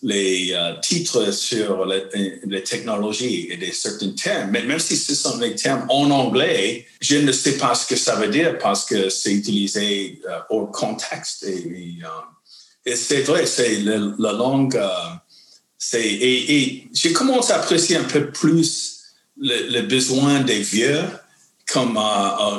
les 0.02 0.52
euh, 0.52 0.74
titres 0.82 1.32
sur 1.32 1.86
les, 1.86 2.62
technologies 2.64 3.48
et 3.50 3.72
certains 3.72 4.10
termes, 4.10 4.50
mais 4.50 4.64
même 4.64 4.80
si 4.80 4.96
ce 4.96 5.14
sont 5.14 5.38
des 5.38 5.54
termes 5.54 5.86
en 5.88 6.10
anglais, 6.10 6.86
je 7.00 7.16
ne 7.18 7.30
sais 7.30 7.56
pas 7.56 7.74
ce 7.74 7.86
que 7.86 7.96
ça 7.96 8.16
veut 8.16 8.28
dire 8.28 8.58
parce 8.58 8.84
que 8.84 9.08
c'est 9.08 9.32
utilisé 9.32 10.20
euh, 10.28 10.38
hors 10.50 10.72
contexte. 10.72 11.44
Et, 11.44 11.98
c'est 12.94 13.22
vrai, 13.22 13.46
c'est 13.46 13.80
la, 13.80 14.32
langue. 14.32 14.80
et, 15.92 16.56
et 16.56 16.88
je 16.94 17.08
commence 17.08 17.50
à 17.50 17.56
apprécier 17.56 17.96
un 17.96 18.04
peu 18.04 18.30
plus 18.30 19.00
le 19.38 19.82
besoin 19.82 20.40
des 20.40 20.60
vieux 20.60 21.02
comme 21.76 22.00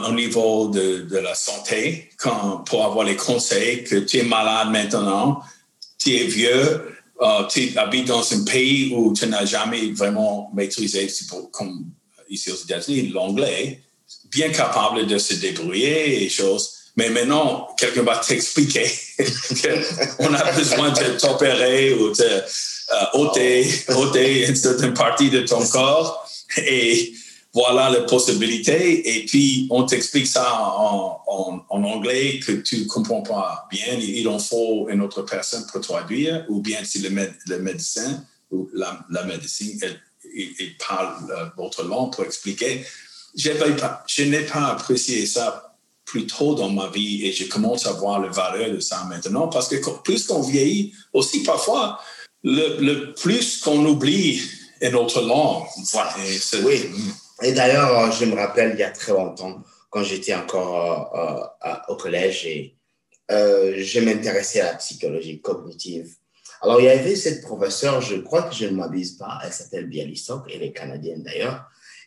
au 0.07 0.11
niveau 0.11 0.67
de, 0.67 1.17
la 1.17 1.33
santé, 1.33 2.11
pour 2.67 2.85
avoir 2.85 3.03
les 3.03 3.15
conseils 3.15 3.83
que 3.83 3.95
tu 3.95 4.19
es 4.19 4.23
malade 4.23 4.69
maintenant, 4.69 5.41
tu 5.97 6.15
es 6.15 6.25
vieux, 6.25 6.95
euh, 7.19 7.43
tu 7.49 7.75
habites 7.79 8.05
dans 8.05 8.21
un 8.31 8.43
pays 8.43 8.93
où 8.93 9.13
tu 9.13 9.25
n'as 9.25 9.45
jamais 9.45 9.91
vraiment 9.91 10.51
maîtrisé, 10.53 11.07
comme 11.51 11.85
ici 12.29 12.51
aux 12.51 12.57
États-Unis, 12.57 13.07
l'anglais, 13.07 13.81
bien 14.29 14.49
capable 14.49 15.07
de 15.07 15.17
se 15.17 15.33
débrouiller 15.33 16.23
et 16.23 16.29
choses. 16.29 16.73
Mais 16.95 17.09
maintenant, 17.09 17.69
quelqu'un 17.75 18.03
va 18.03 18.17
t'expliquer 18.17 18.87
qu'on 20.19 20.31
a 20.31 20.51
besoin 20.51 20.91
de 20.91 21.17
t'opérer 21.17 21.95
ou 21.95 22.11
de 22.11 22.23
euh, 22.23 22.43
ôter, 23.13 23.67
ôter 23.95 24.47
une 24.47 24.55
certaine 24.55 24.93
partie 24.93 25.31
de 25.31 25.41
ton 25.41 25.65
corps. 25.67 26.23
Et 26.57 27.16
voilà 27.57 27.89
les 27.89 28.05
possibilités. 28.05 29.17
Et 29.17 29.25
puis, 29.25 29.65
on 29.71 29.83
t'explique 29.83 30.27
ça 30.27 30.61
en, 30.61 31.23
en, 31.27 31.83
anglais 31.83 32.39
que 32.45 32.51
tu 32.51 32.81
ne 32.81 32.85
comprends 32.85 33.23
pas 33.23 33.67
bien. 33.71 33.97
Il 33.99 34.27
en 34.27 34.37
faut 34.37 34.87
une 34.89 35.01
autre 35.01 35.23
personne 35.23 35.65
pour 35.71 35.81
traduire, 35.81 36.45
ou 36.49 36.61
bien 36.61 36.83
si 36.83 36.99
le, 36.99 37.09
le 37.47 37.59
médecin 37.59 38.23
ou 38.51 38.69
la, 38.73 39.03
la 39.09 39.23
médecine, 39.23 39.79
il, 40.35 40.77
parle 40.87 41.15
euh, 41.31 41.45
votre 41.57 41.83
langue 41.83 42.13
pour 42.13 42.25
expliquer. 42.25 42.85
Pas, 43.79 44.03
je 44.07 44.23
n'ai 44.23 44.41
pas 44.41 44.67
apprécié 44.67 45.25
ça 45.25 45.75
plus 46.05 46.27
tôt 46.27 46.53
dans 46.53 46.69
ma 46.69 46.89
vie 46.89 47.25
et 47.25 47.31
je 47.31 47.45
commence 47.45 47.87
à 47.87 47.93
voir 47.93 48.19
la 48.19 48.29
valeur 48.29 48.69
de 48.69 48.79
ça 48.79 49.03
maintenant 49.09 49.47
parce 49.47 49.67
que 49.67 49.77
plus 50.03 50.27
qu'on 50.27 50.41
vieillit, 50.41 50.93
aussi 51.11 51.41
parfois, 51.41 51.99
le, 52.43 52.77
le 52.79 53.13
plus 53.13 53.61
qu'on 53.61 53.83
oublie 53.83 54.41
une 54.79 54.95
autre 54.95 55.21
langue. 55.21 55.65
Voilà. 55.91 56.15
oui. 56.63 56.91
Et 57.43 57.51
d'ailleurs, 57.51 58.11
je 58.11 58.25
me 58.25 58.35
rappelle 58.35 58.71
il 58.73 58.79
y 58.79 58.83
a 58.83 58.89
très 58.89 59.11
longtemps, 59.11 59.61
quand 59.89 60.03
j'étais 60.03 60.33
encore 60.33 61.15
euh, 61.15 61.69
euh, 61.69 61.75
au 61.89 61.95
collège, 61.95 62.45
et 62.45 62.77
euh, 63.31 63.75
je 63.77 63.99
m'intéressais 63.99 64.61
à 64.61 64.71
la 64.71 64.75
psychologie 64.75 65.41
cognitive. 65.41 66.15
Alors, 66.61 66.81
il 66.81 66.85
y 66.85 66.89
avait 66.89 67.15
cette 67.15 67.41
professeure, 67.41 68.01
je 68.01 68.15
crois 68.15 68.43
que 68.43 68.55
je 68.55 68.65
ne 68.65 68.71
m'abuse 68.71 69.17
pas, 69.17 69.39
elle 69.43 69.53
s'appelle 69.53 69.87
Bialystok, 69.87 70.51
elle 70.53 70.63
est 70.63 70.71
canadienne 70.71 71.21
d'ailleurs, 71.21 71.65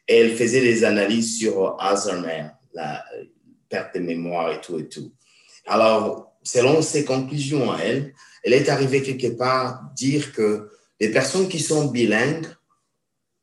et 0.08 0.18
elle 0.18 0.36
faisait 0.36 0.60
des 0.60 0.84
analyses 0.84 1.38
sur 1.38 1.80
Alzheimer, 1.80 2.48
la 2.74 3.04
perte 3.68 3.94
de 3.94 4.00
mémoire 4.00 4.50
et 4.50 4.60
tout 4.60 4.78
et 4.78 4.88
tout. 4.88 5.12
Alors, 5.66 6.32
selon 6.42 6.82
ses 6.82 7.04
conclusions 7.04 7.70
à 7.70 7.78
elle, 7.78 8.12
elle 8.42 8.54
est 8.54 8.68
arrivée 8.68 9.02
quelque 9.02 9.36
part 9.36 9.82
dire 9.94 10.32
que 10.32 10.70
les 10.98 11.10
personnes 11.10 11.48
qui 11.48 11.60
sont 11.60 11.86
bilingues, 11.86 12.46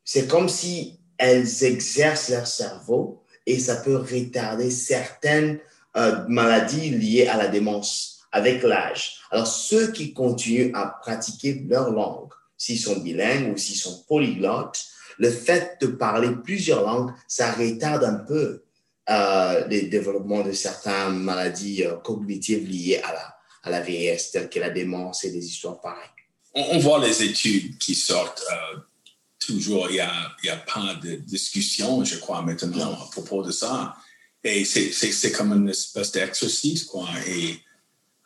c'est 0.04 0.28
comme 0.28 0.48
si 0.48 0.97
elles 1.18 1.64
exercent 1.64 2.30
leur 2.30 2.46
cerveau 2.46 3.22
et 3.46 3.58
ça 3.58 3.76
peut 3.76 3.96
retarder 3.96 4.70
certaines 4.70 5.58
euh, 5.96 6.24
maladies 6.28 6.90
liées 6.90 7.26
à 7.26 7.36
la 7.36 7.48
démence 7.48 8.20
avec 8.30 8.62
l'âge. 8.62 9.20
Alors, 9.30 9.46
ceux 9.46 9.90
qui 9.90 10.12
continuent 10.12 10.70
à 10.74 10.86
pratiquer 10.86 11.64
leur 11.66 11.90
langue, 11.90 12.28
s'ils 12.56 12.78
sont 12.78 12.98
bilingues 12.98 13.52
ou 13.52 13.56
s'ils 13.56 13.76
sont 13.76 14.04
polyglottes, 14.06 14.84
le 15.18 15.30
fait 15.30 15.78
de 15.80 15.86
parler 15.88 16.30
plusieurs 16.44 16.84
langues, 16.84 17.12
ça 17.26 17.52
retarde 17.52 18.04
un 18.04 18.14
peu 18.16 18.62
euh, 19.10 19.66
le 19.66 19.88
développement 19.88 20.42
de 20.42 20.52
certaines 20.52 21.18
maladies 21.18 21.84
euh, 21.84 21.96
cognitives 21.96 22.68
liées 22.68 23.00
à 23.02 23.12
la, 23.12 23.36
à 23.62 23.70
la 23.70 23.80
vieillesse, 23.80 24.30
telles 24.30 24.50
que 24.50 24.60
la 24.60 24.70
démence 24.70 25.24
et 25.24 25.30
des 25.30 25.44
histoires 25.44 25.80
pareilles. 25.80 26.08
On, 26.54 26.78
voit 26.78 26.98
les 26.98 27.22
études 27.22 27.78
qui 27.78 27.94
sortent 27.94 28.44
toujours, 29.48 29.88
il 29.90 29.94
n'y 30.44 30.50
a, 30.50 30.56
pas 30.56 30.94
de 31.02 31.16
discussion, 31.16 32.04
je 32.04 32.16
crois, 32.18 32.42
maintenant 32.42 32.92
à 32.92 33.08
propos 33.10 33.42
de 33.42 33.50
ça. 33.50 33.96
Et 34.44 34.64
c'est 34.64 35.32
comme 35.32 35.52
une 35.52 35.70
espèce 35.70 36.12
d'exercice, 36.12 36.84
quoi. 36.84 37.08
Et 37.26 37.58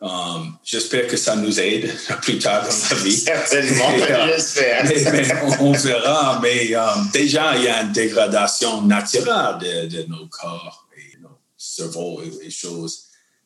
um, 0.00 0.56
j'espère 0.64 1.06
que 1.06 1.16
ça 1.16 1.36
nous 1.36 1.58
aide 1.60 1.94
plus 2.22 2.38
tard 2.38 2.62
dans 2.62 2.96
la 2.96 3.02
vie. 3.02 3.16
Certainement, 3.16 3.96
j'espère. 4.26 5.60
on, 5.60 5.72
verra. 5.72 6.40
Mais 6.42 6.74
um, 6.74 7.08
déjà, 7.12 7.56
il 7.56 7.64
y 7.64 7.68
a 7.68 7.82
une 7.82 7.92
dégradation 7.92 8.82
naturelle 8.82 9.88
de, 9.88 10.02
nos 10.08 10.26
corps 10.26 10.88
et 10.96 11.18
nos 11.20 11.38
cerveaux 11.56 12.20
et, 12.42 12.50
choses. 12.50 13.04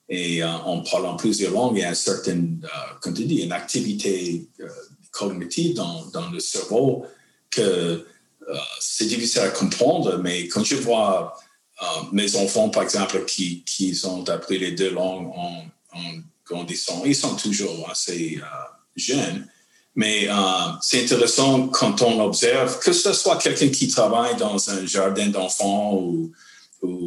Et 0.09 0.39
uh, 0.39 0.45
en 0.45 0.81
parlant 0.81 1.17
plusieurs 1.17 1.53
langues, 1.53 1.77
il 1.77 1.81
y 1.83 1.85
a 1.85 1.91
une 1.91 1.95
certaine, 1.95 2.61
uh, 2.65 3.01
comme 3.01 3.13
tu 3.13 3.25
dis, 3.27 3.43
une 3.43 3.53
activité 3.53 4.49
uh, 4.59 4.65
cognitive 5.11 5.75
dans, 5.75 6.07
dans 6.07 6.31
le 6.31 6.41
cerveau 6.41 7.07
euh, 7.59 8.59
c'est 8.81 9.07
difficile 9.07 9.43
à 9.43 9.49
comprendre, 9.49 10.19
mais 10.19 10.49
quand 10.49 10.65
je 10.65 10.77
vois 10.77 11.37
euh, 11.83 11.87
mes 12.13 12.37
enfants, 12.37 12.69
par 12.69 12.83
exemple, 12.83 13.25
qui, 13.25 13.65
qui 13.65 13.99
ont 14.05 14.25
appris 14.25 14.59
les 14.59 14.73
deux 14.73 14.91
langues 14.91 15.31
en, 15.35 15.65
grandissant, 16.45 17.03
ils 17.05 17.17
sont 17.17 17.35
toujours 17.35 17.91
assez 17.91 18.39
euh, 18.41 18.47
jeunes, 18.95 19.49
Mais 19.97 20.29
c'est 20.81 21.03
intéressant 21.03 21.69
quand 21.69 22.03
on 22.03 22.21
observe 22.25 22.79
que 22.79 22.93
ce 22.93 23.13
soit 23.13 23.37
quelqu'un 23.39 23.69
qui 23.69 23.89
travaille 23.89 24.37
dans 24.37 24.71
un 24.71 24.87
jardin 24.87 25.29
d'enfants 25.29 25.95
ou, 25.95 26.33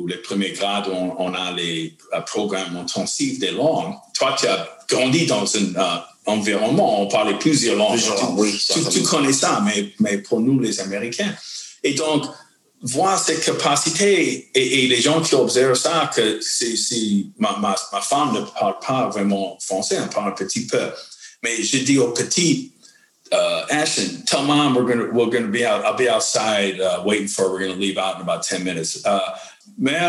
les 0.07 0.17
premiers 0.17 0.51
grades, 0.51 0.87
on, 0.87 1.15
on 1.17 1.33
a 1.33 1.51
les 1.51 1.97
euh, 2.13 2.21
programmes 2.21 2.75
intensifs 2.77 3.39
des 3.39 3.51
langues. 3.51 3.93
Toi, 4.13 4.35
tu 4.37 4.47
as 4.47 4.67
grandi 4.89 5.25
dans 5.25 5.45
un 5.55 5.75
euh, 5.75 5.97
environnement, 6.25 7.01
on 7.01 7.07
parlait 7.07 7.37
plusieurs 7.37 7.75
langues. 7.75 7.99
tu, 7.99 8.89
tu, 8.89 9.03
connais 9.03 9.33
ça, 9.33 9.61
mais, 9.65 9.93
mais 9.99 10.17
pour 10.19 10.39
nous, 10.39 10.59
les 10.59 10.79
Américains. 10.79 11.33
Et 11.83 11.93
donc, 11.93 12.25
voir 12.81 13.19
cette 13.19 13.43
capacité 13.43 14.49
et, 14.53 14.83
et, 14.83 14.87
les 14.87 15.01
gens 15.01 15.21
qui 15.21 15.35
observent 15.35 15.75
ça, 15.75 16.09
que 16.13 16.39
c'est, 16.41 16.75
ma, 17.37 17.57
ma, 17.57 17.75
ma, 17.91 18.01
femme 18.01 18.33
ne 18.33 18.41
parle 18.41 18.75
pas 18.85 19.09
vraiment 19.09 19.57
français, 19.59 19.97
elle 20.01 20.09
parle 20.09 20.29
un 20.29 20.31
petit 20.31 20.65
peu. 20.65 20.89
Mais 21.43 21.61
je 21.61 21.77
dis 21.79 21.97
aux 21.97 22.11
petits, 22.11 22.73
uh, 23.31 23.65
Ashton, 23.69 24.23
tell 24.25 24.43
mom 24.43 24.75
we're 24.75 24.85
gonna 24.85 25.11
we're 25.11 25.29
gonna 25.29 25.47
be 25.47 25.65
out. 25.65 25.85
I'll 25.85 25.95
be 25.95 26.09
outside 26.09 26.79
uh, 26.79 27.03
waiting 27.05 27.27
for. 27.27 27.43
Her. 27.43 27.53
We're 27.53 27.59
gonna 27.59 27.79
leave 27.79 27.97
out 27.97 28.15
in 28.15 28.21
about 28.21 28.43
ten 28.43 28.63
minutes. 28.63 29.05
Uh, 29.05 29.37
mais 29.77 29.99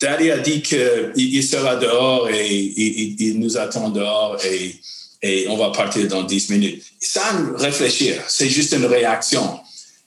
Daddy 0.00 0.30
a 0.30 0.38
dit 0.38 0.62
que 0.62 1.12
il 1.16 1.42
sera 1.42 1.76
dehors 1.76 2.28
et 2.28 2.54
il, 2.54 3.38
nous 3.38 3.56
attend 3.56 3.88
dehors 3.90 4.38
et, 4.44 5.46
on 5.48 5.56
va 5.56 5.70
partir 5.70 6.06
dans 6.08 6.22
10 6.22 6.50
minutes. 6.50 6.84
Sans 7.00 7.56
réfléchir, 7.56 8.22
c'est 8.28 8.50
juste 8.50 8.72
une 8.72 8.84
réaction. 8.84 9.58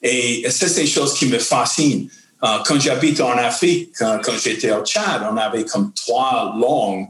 Et 0.04 0.46
c'est 0.50 0.80
une 0.80 0.88
chose 0.88 1.16
qui 1.16 1.26
me 1.26 1.40
fascine. 1.40 2.08
Uh, 2.44 2.62
quand 2.64 2.80
j'habite 2.80 3.20
en 3.20 3.32
Afrique, 3.32 3.94
quand, 3.98 4.20
j'étais 4.44 4.72
au 4.72 4.84
Tchad, 4.84 5.24
on 5.32 5.38
avait 5.38 5.66
comme 5.66 5.92
trois 5.96 6.54
langues, 6.56 7.08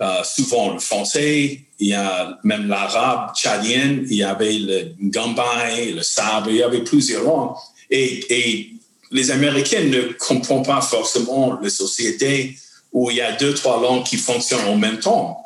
uh, 0.00 0.24
souvent 0.24 0.72
le 0.72 0.78
français, 0.78 1.60
il 1.78 1.88
y 1.88 1.94
a 1.94 2.38
même 2.42 2.68
l'arabe 2.68 3.34
tchadien, 3.34 3.98
il 4.08 4.14
y 4.14 4.22
avait 4.22 4.54
le 4.54 4.94
gambay, 5.10 5.90
le 5.94 6.02
sabre, 6.02 6.48
il 6.48 6.56
y 6.56 6.62
avait 6.62 6.84
plusieurs 6.84 7.24
langues. 7.24 7.54
Et, 7.90 8.70
les 9.12 9.30
Américains 9.30 9.84
ne 9.84 10.12
comprennent 10.14 10.64
pas 10.64 10.80
forcément 10.80 11.58
les 11.60 11.70
sociétés 11.70 12.56
où 12.92 13.10
il 13.10 13.18
y 13.18 13.20
a 13.20 13.32
deux, 13.32 13.54
trois 13.54 13.80
langues 13.80 14.04
qui 14.04 14.16
fonctionnent 14.16 14.66
en 14.66 14.76
même 14.76 14.98
temps. 14.98 15.38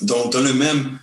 Donc, 0.00 0.32
dans 0.32 0.40
le 0.40 0.52
même 0.52 0.98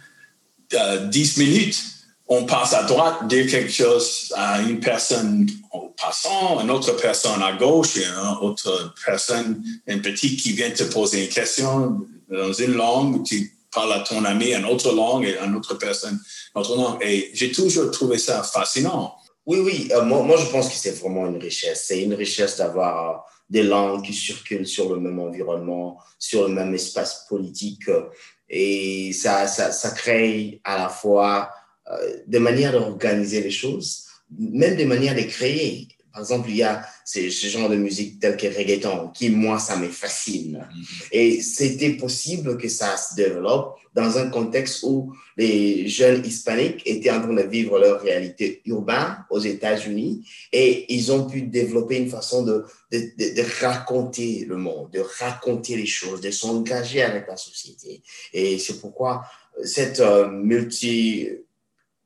euh, 0.73 1.05
10 1.07 1.37
minutes, 1.37 1.83
on 2.27 2.45
passe 2.45 2.73
à 2.73 2.83
droite, 2.83 3.27
dire 3.27 3.45
quelque 3.47 3.71
chose 3.71 4.33
à 4.37 4.61
une 4.61 4.79
personne 4.79 5.49
en 5.71 5.93
passant, 6.01 6.61
une 6.61 6.71
autre 6.71 6.93
personne 6.93 7.41
à 7.41 7.53
gauche 7.53 7.97
et 7.97 8.05
une 8.05 8.37
autre 8.41 8.93
personne, 9.05 9.61
un 9.87 9.99
petit 9.99 10.37
qui 10.37 10.53
vient 10.53 10.71
te 10.71 10.83
poser 10.83 11.25
une 11.25 11.29
question 11.29 11.99
dans 12.29 12.53
une 12.53 12.73
langue, 12.73 13.25
tu 13.25 13.53
parle 13.69 13.93
à 13.93 13.99
ton 13.99 14.23
ami 14.23 14.55
en 14.55 14.63
autre 14.63 14.93
langue 14.93 15.25
et 15.25 15.37
une 15.37 15.55
autre 15.55 15.75
personne 15.75 16.19
en 16.53 16.61
autre 16.61 16.75
langue. 16.75 16.97
Et 17.01 17.31
j'ai 17.33 17.51
toujours 17.51 17.91
trouvé 17.91 18.17
ça 18.17 18.43
fascinant. 18.43 19.15
Oui, 19.45 19.59
oui, 19.59 19.89
euh, 19.91 20.03
moi, 20.03 20.37
je 20.37 20.51
pense 20.51 20.69
que 20.69 20.75
c'est 20.75 20.99
vraiment 20.99 21.25
une 21.25 21.37
richesse. 21.37 21.85
C'est 21.87 22.03
une 22.03 22.13
richesse 22.13 22.57
d'avoir 22.57 23.25
des 23.49 23.63
langues 23.63 24.03
qui 24.03 24.13
circulent 24.13 24.67
sur 24.67 24.93
le 24.93 24.99
même 24.99 25.19
environnement, 25.19 25.99
sur 26.19 26.47
le 26.47 26.53
même 26.53 26.73
espace 26.73 27.25
politique. 27.27 27.89
Et 28.47 29.11
ça, 29.13 29.47
ça, 29.47 29.71
ça 29.71 29.91
crée 29.91 30.61
à 30.63 30.77
la 30.77 30.89
fois 30.89 31.49
euh, 31.89 32.17
des 32.27 32.39
manières 32.39 32.73
d'organiser 32.73 33.41
les 33.41 33.51
choses, 33.51 34.05
même 34.37 34.75
des 34.75 34.85
manières 34.85 35.15
de 35.15 35.21
créer. 35.21 35.87
Par 36.11 36.21
exemple, 36.21 36.49
il 36.49 36.57
y 36.57 36.63
a 36.63 36.85
ce, 37.05 37.29
genre 37.29 37.69
de 37.69 37.75
musique 37.75 38.19
tel 38.19 38.37
que 38.37 38.47
reggaeton, 38.47 39.09
qui, 39.09 39.29
moi, 39.29 39.59
ça 39.59 39.77
me 39.77 39.87
fascine. 39.87 40.57
Mm-hmm. 40.57 41.07
Et 41.11 41.41
c'était 41.41 41.91
possible 41.91 42.57
que 42.57 42.67
ça 42.67 42.97
se 42.97 43.15
développe 43.15 43.77
dans 43.93 44.17
un 44.17 44.29
contexte 44.29 44.83
où 44.83 45.13
les 45.35 45.87
jeunes 45.87 46.25
hispaniques 46.25 46.81
étaient 46.85 47.11
en 47.11 47.21
train 47.21 47.33
de 47.33 47.41
vivre 47.41 47.77
leur 47.77 48.01
réalité 48.01 48.61
urbaine 48.65 49.17
aux 49.29 49.39
États-Unis 49.39 50.25
et 50.51 50.93
ils 50.93 51.11
ont 51.11 51.27
pu 51.27 51.41
développer 51.41 51.97
une 51.97 52.09
façon 52.09 52.43
de, 52.43 52.63
de, 52.91 52.99
de, 52.99 53.65
raconter 53.65 54.45
le 54.47 54.55
monde, 54.55 54.91
de 54.91 55.03
raconter 55.19 55.75
les 55.75 55.85
choses, 55.85 56.21
de 56.21 56.31
s'engager 56.31 57.01
avec 57.01 57.27
la 57.27 57.37
société. 57.37 58.01
Et 58.33 58.57
c'est 58.59 58.79
pourquoi 58.79 59.23
cette 59.63 59.99
euh, 59.99 60.27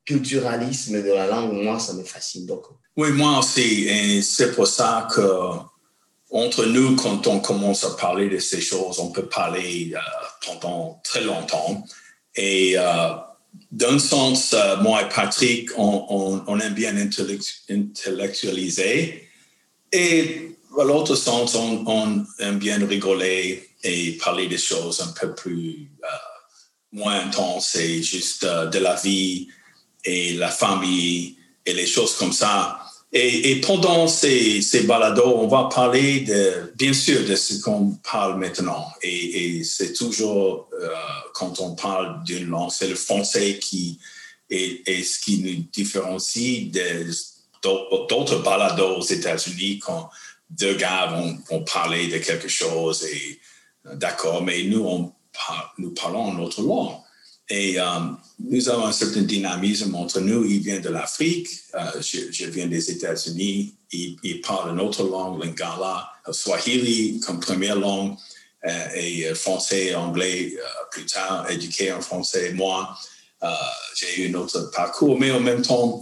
multiculturalisme 0.09 1.03
de 1.03 1.11
la 1.11 1.27
langue, 1.27 1.51
moi, 1.53 1.79
ça 1.79 1.93
me 1.93 2.03
fascine 2.03 2.45
beaucoup. 2.45 2.75
Oui, 2.97 3.11
moi 3.11 3.39
aussi. 3.39 3.87
Et 3.87 4.21
c'est 4.21 4.53
pour 4.53 4.67
ça 4.67 5.07
que 5.13 5.21
entre 6.31 6.65
nous, 6.65 6.95
quand 6.95 7.27
on 7.27 7.39
commence 7.39 7.83
à 7.83 7.91
parler 7.91 8.29
de 8.29 8.39
ces 8.39 8.61
choses, 8.61 8.99
on 8.99 9.11
peut 9.11 9.27
parler 9.27 9.93
euh, 9.95 9.99
pendant 10.45 10.99
très 11.03 11.21
longtemps. 11.21 11.85
Et 12.35 12.73
euh, 12.77 13.09
d'un 13.71 13.99
sens, 13.99 14.53
euh, 14.53 14.77
moi 14.77 15.03
et 15.03 15.09
Patrick, 15.09 15.69
on, 15.77 16.05
on, 16.09 16.43
on 16.47 16.59
aime 16.59 16.73
bien 16.73 16.97
intellectualiser. 16.97 19.29
Et 19.91 20.57
à 20.77 20.83
l'autre 20.83 21.15
sens, 21.15 21.55
on, 21.55 21.85
on, 21.87 22.25
aime 22.39 22.59
bien 22.59 22.85
rigoler 22.85 23.69
et 23.83 24.11
parler 24.13 24.47
des 24.47 24.57
choses 24.57 25.01
un 25.01 25.13
peu 25.19 25.33
plus 25.33 25.89
moins 26.91 27.19
intenses 27.19 27.75
et 27.75 28.01
juste 28.01 28.45
de 28.45 28.79
la 28.79 28.95
vie 28.95 29.47
et 30.05 30.33
la 30.33 30.49
famille 30.49 31.35
et 31.65 31.73
les 31.73 31.87
choses 31.87 32.15
comme 32.15 32.31
ça. 32.33 32.79
Et, 33.17 33.61
pendant 33.61 34.09
ces, 34.09 34.61
ces, 34.61 34.81
balados, 34.81 35.37
on 35.37 35.47
va 35.47 35.69
parler 35.73 36.19
de, 36.21 36.73
bien 36.75 36.91
sûr 36.91 37.23
de 37.25 37.35
ce 37.35 37.61
qu'on 37.61 37.91
parle 38.11 38.37
maintenant. 38.37 38.85
Et, 39.01 39.63
c'est 39.63 39.93
toujours, 39.93 40.67
euh, 40.73 40.89
quand 41.33 41.61
on 41.61 41.75
parle 41.75 42.21
d'une 42.25 42.49
langue, 42.49 42.71
c'est 42.71 42.89
le 42.89 42.95
français 42.95 43.57
qui 43.57 43.99
est, 44.49 45.03
ce 45.03 45.19
qui 45.19 45.39
nous 45.39 45.63
différencie 45.71 46.69
d'autres 47.63 48.43
balados 48.43 48.97
aux 48.97 49.05
États-Unis 49.05 49.79
quand 49.79 50.09
deux 50.49 50.75
gars 50.75 51.07
vont, 51.07 51.37
vont, 51.49 51.63
parler 51.63 52.07
de 52.07 52.17
quelque 52.17 52.49
chose 52.49 53.05
et 53.05 53.39
d'accord, 53.93 54.43
mais 54.43 54.63
nous, 54.63 54.85
on, 54.85 55.13
nous 55.77 55.91
parlons 55.91 56.33
notre 56.33 56.61
langue. 56.61 56.97
Et 57.49 57.77
um, 57.79 58.17
nous 58.39 58.69
avons 58.69 58.85
un 58.85 58.91
certain 58.91 59.21
dynamisme 59.21 59.93
entre 59.95 60.19
nous. 60.19 60.43
Il 60.45 60.61
vient 60.61 60.79
de 60.79 60.89
l'Afrique, 60.89 61.47
uh, 61.73 62.01
je, 62.01 62.45
viens 62.45 62.67
des 62.67 62.89
États-Unis. 62.91 63.75
Il, 63.91 64.41
parle 64.41 64.71
une 64.71 64.81
autre 64.81 65.03
langue, 65.03 65.43
l'Ingala, 65.43 66.09
le 66.27 66.33
Swahili 66.33 67.19
comme 67.19 67.39
première 67.39 67.75
langue, 67.75 68.15
uh, 68.65 68.69
et 68.95 69.33
français 69.35 69.93
anglais 69.93 70.55
plus 70.91 71.05
tard, 71.05 71.49
éduqué 71.49 71.91
en 71.93 72.01
français. 72.01 72.51
Moi, 72.53 72.97
j'ai 73.95 74.23
eu 74.23 74.31
un 74.31 74.39
autre 74.39 74.71
parcours, 74.71 75.19
mais 75.19 75.29
en 75.31 75.39
même 75.39 75.61
temps, 75.61 76.01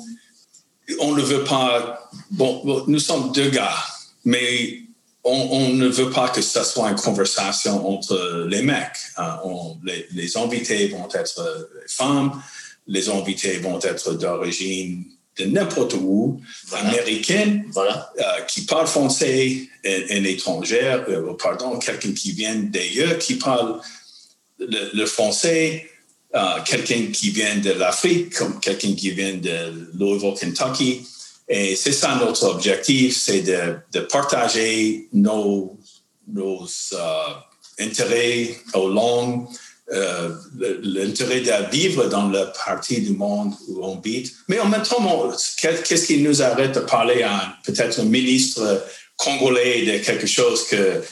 on 0.99 1.13
ne 1.13 1.21
veut 1.21 1.43
pas. 1.43 2.09
Bon 2.31 2.85
nous 2.87 2.99
sommes 2.99 3.31
deux 3.33 3.49
gars, 3.49 3.75
mais 4.23 4.82
on, 5.23 5.47
on, 5.51 5.69
ne 5.69 5.87
veut 5.87 6.09
pas 6.09 6.29
que 6.29 6.41
ce 6.41 6.63
soit 6.63 6.89
une 6.89 6.95
conversation 6.95 7.87
entre 7.87 8.45
les 8.49 8.61
mecs. 8.61 8.97
Hein. 9.17 9.39
On, 9.43 9.77
les, 9.83 10.07
les, 10.11 10.37
invités 10.37 10.87
vont 10.89 11.07
être 11.13 11.69
femmes, 11.87 12.41
les 12.87 13.09
invités 13.09 13.57
vont 13.59 13.79
être 13.79 14.13
d'origine 14.13 15.05
de 15.37 15.45
n'importe 15.45 15.95
où, 15.95 16.41
voilà. 16.67 16.89
américaine, 16.89 17.65
voilà. 17.71 18.11
euh, 18.19 18.41
qui 18.47 18.65
parle 18.65 18.87
français, 18.87 19.67
un 19.85 20.23
étranger, 20.23 21.01
euh, 21.09 21.33
pardon, 21.41 21.79
quelqu'un 21.79 22.11
qui 22.13 22.33
vient 22.33 22.55
d'ailleurs, 22.55 23.17
qui 23.17 23.35
parle 23.35 23.79
le, 24.59 24.91
le 24.93 25.05
français, 25.05 25.89
euh, 26.35 26.39
quelqu'un 26.65 27.07
qui 27.11 27.31
vient 27.31 27.57
de 27.57 27.71
l'Afrique, 27.71 28.35
comme 28.35 28.59
quelqu'un 28.59 28.93
qui 28.93 29.11
vient 29.11 29.35
de 29.35 29.89
Louisville, 29.97 30.33
Kentucky. 30.39 31.05
Et 31.49 31.75
c'est 31.75 31.91
ça 31.91 32.15
notre 32.15 32.45
objectif, 32.45 33.17
c'est 33.17 33.41
de, 33.41 33.75
de, 33.91 33.99
partager 33.99 35.07
nos, 35.11 35.77
nos 36.27 36.65
uh, 36.93 37.79
intérêts 37.79 38.55
aux 38.73 38.89
langues, 38.89 39.47
euh, 39.91 40.29
l'intérêt 40.81 41.41
de 41.41 41.69
vivre 41.69 42.05
dans 42.05 42.29
la 42.29 42.45
partie 42.45 43.01
du 43.01 43.11
monde 43.11 43.53
où 43.67 43.83
on 43.83 43.97
habite. 43.97 44.33
Mais 44.47 44.59
en 44.59 44.67
même 44.67 44.83
temps, 44.83 45.31
qu'est-ce 45.61 46.07
qui 46.07 46.19
nous 46.19 46.41
arrête 46.41 46.75
de 46.75 46.79
parler 46.79 47.23
à 47.23 47.57
peut-être 47.65 47.99
un 47.99 48.05
ministre 48.05 48.81
congolais 49.17 49.85
de 49.85 50.03
quelque 50.03 50.25
chose 50.25 50.65
que, 50.67 51.03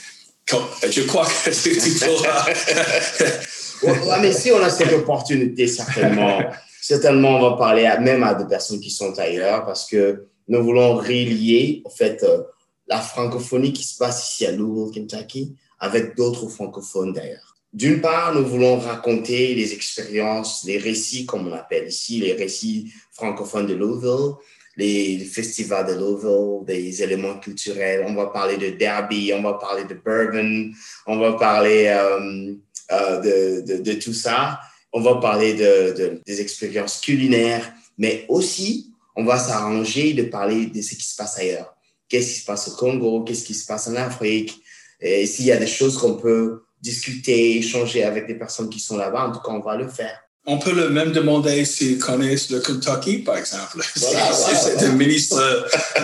que 0.46 0.56
je 0.90 1.02
crois 1.02 1.28
que 1.28 1.50
tu 1.50 2.06
pourras. 2.06 2.46
ouais, 3.84 4.20
mais 4.22 4.32
si 4.32 4.52
on 4.52 4.64
a 4.64 4.70
cette 4.70 4.94
opportunité, 4.94 5.68
certainement 5.68 6.40
certainement, 6.82 7.38
on 7.38 7.52
va 7.52 7.58
parler 7.58 7.86
à, 7.86 8.00
même 8.00 8.24
à 8.24 8.34
des 8.34 8.46
personnes 8.46 8.80
qui 8.80 8.90
sont 8.90 9.18
ailleurs 9.18 9.66
parce 9.66 9.88
que 9.88 10.26
nous 10.48 10.64
voulons 10.64 10.96
relier, 10.96 11.82
en 11.86 11.90
fait, 11.90 12.24
euh, 12.24 12.42
la 12.88 13.00
francophonie 13.00 13.72
qui 13.72 13.84
se 13.84 13.98
passe 13.98 14.34
ici 14.34 14.46
à 14.46 14.52
Louisville, 14.52 15.08
Kentucky, 15.08 15.56
avec 15.80 16.18
d'autres 16.18 16.50
francophones 16.50 17.14
d'ailleurs. 17.14 17.56
D'une 17.72 18.02
part, 18.02 18.36
nous 18.36 18.46
voulons 18.46 18.78
raconter 18.78 19.56
les 19.56 19.74
expériences, 19.74 20.66
les 20.66 20.78
récits, 20.78 21.26
comme 21.26 21.48
on 21.48 21.54
appelle 21.54 21.88
ici, 21.88 22.20
les 22.20 22.34
récits 22.34 22.92
francophones 23.12 23.68
de 23.68 23.76
Louisville, 23.76 24.34
les 24.76 25.20
festivals 25.20 25.86
de 25.86 25.94
Louisville, 25.94 26.66
des 26.66 27.02
éléments 27.02 27.40
culturels. 27.40 28.04
On 28.06 28.14
va 28.14 28.26
parler 28.26 28.58
de 28.58 28.72
Derby, 28.76 29.32
on 29.34 29.42
va 29.42 29.54
parler 29.54 29.86
de 29.86 29.94
Bourbon, 29.94 30.72
on 31.08 31.18
va 31.18 31.34
parler 31.34 31.86
euh, 31.88 32.54
euh, 32.92 33.62
de, 33.62 33.78
de, 33.78 33.82
de 33.82 33.94
tout 33.94 34.14
ça 34.14 34.60
on 34.94 35.02
va 35.02 35.16
parler 35.16 35.54
de, 35.54 35.94
de, 35.98 36.22
des 36.26 36.42
expériences 36.42 37.00
culinaires 37.00 37.72
Mais 37.98 38.26
aussi, 38.30 38.94
on 39.16 39.24
va 39.24 39.38
s'arranger 39.38 40.14
de 40.14 40.24
parler 40.24 40.68
de 40.68 40.82
ce 40.82 40.96
qui 40.96 41.04
se 41.04 41.16
passe 41.16 41.38
ailleurs. 41.38 41.74
Qu'est-ce 42.10 42.34
qui 42.34 42.40
se 42.40 42.46
passe 42.46 42.68
au 42.68 42.72
Congo? 42.72 43.24
Qu'est-ce 43.24 43.44
qui 43.44 43.54
se 43.54 43.66
passe 43.66 43.88
en 43.88 43.96
Afrique? 43.96 44.62
Et 45.00 45.26
s'il 45.26 45.46
y 45.46 45.52
a 45.52 45.58
des 45.58 45.68
choses 45.68 45.98
qu'on 45.98 46.16
peut 46.16 46.64
discuter, 46.82 47.58
échanger 47.58 48.04
avec 48.04 48.28
des 48.28 48.36
personnes 48.36 48.70
qui 48.70 48.80
sont 48.80 48.98
là-bas, 48.98 49.28
en 49.28 49.32
tout 49.32 49.40
cas, 49.40 49.52
on 49.52 49.60
va 49.60 49.78
le 49.78 49.88
faire. 49.88 50.20
On 50.46 50.58
peut 50.58 50.74
le 50.74 50.90
même 50.90 51.12
demander 51.12 51.64
s'ils 51.66 52.00
connaissent 52.00 52.50
le 52.50 52.60
Kentucky, 52.60 53.20
par 53.20 53.38
exemple. 53.38 53.80
Voilà, 53.96 54.34
c'est 54.34 54.88
le 54.88 54.94
ministre 54.94 55.38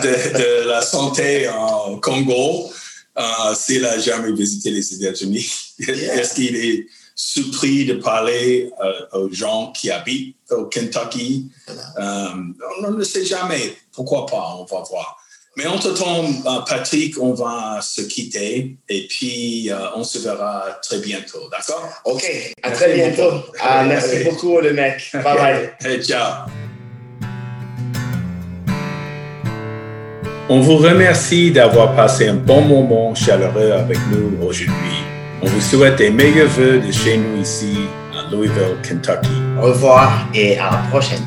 de, 0.04 0.68
la 0.68 0.82
Santé 0.82 1.50
en 1.50 2.00
Congo. 2.00 2.72
Euh, 3.18 3.24
s'il 3.56 3.82
n'a 3.82 3.98
jamais 3.98 4.32
visité 4.32 4.70
les 4.70 4.94
États-Unis, 4.94 5.52
est-ce 5.80 6.36
qu'il 6.36 6.56
est 6.56 6.86
surpris 7.18 7.86
de 7.86 7.96
parler 7.96 8.72
euh, 8.80 9.20
aux 9.20 9.34
gens 9.34 9.74
qui 9.76 9.90
habitent 9.90 10.38
au 10.52 10.66
Kentucky? 10.66 11.50
Euh, 12.00 12.28
on 12.86 12.92
ne 12.92 13.04
sait 13.04 13.26
jamais. 13.26 13.76
Pourquoi 13.92 14.28
pas? 14.28 14.56
On 14.60 14.66
va 14.66 14.84
voir. 14.84 15.18
Mais 15.58 15.66
entre-temps, 15.66 16.24
euh, 16.24 16.62
Patrick, 16.70 17.20
on 17.20 17.34
va 17.34 17.80
se 17.82 18.02
quitter 18.02 18.78
et 18.88 19.08
puis 19.08 19.72
euh, 19.72 19.76
on 19.96 20.04
se 20.04 20.20
verra 20.20 20.66
très 20.84 21.00
bientôt, 21.00 21.50
d'accord? 21.52 21.90
OK, 22.06 22.54
à 22.62 22.70
très 22.70 22.94
bientôt. 22.94 23.42
Ah, 23.60 23.84
merci 23.84 24.24
beaucoup, 24.24 24.60
le 24.60 24.74
mec. 24.74 25.10
Bye 25.14 25.24
bye. 25.24 25.74
hey, 25.84 26.04
ciao. 26.04 26.48
On 30.48 30.60
vous 30.60 30.78
remercie 30.78 31.52
d'avoir 31.52 31.96
passé 31.96 32.28
un 32.28 32.36
bon 32.36 32.62
moment 32.62 33.16
chaleureux 33.16 33.72
avec 33.72 33.98
nous 34.12 34.38
aujourd'hui. 34.46 35.17
On 35.42 35.48
vous 35.48 35.62
souhaite 35.62 35.98
des 35.98 36.10
meilleurs 36.10 36.48
vœux 36.48 36.80
de 36.80 36.92
chez 36.92 37.18
nous 37.18 37.42
ici 37.42 37.78
à 38.12 38.32
Louisville, 38.32 38.76
Kentucky. 38.82 39.30
Au 39.60 39.66
revoir 39.68 40.28
et 40.34 40.58
à 40.58 40.72
la 40.72 40.78
prochaine. 40.90 41.24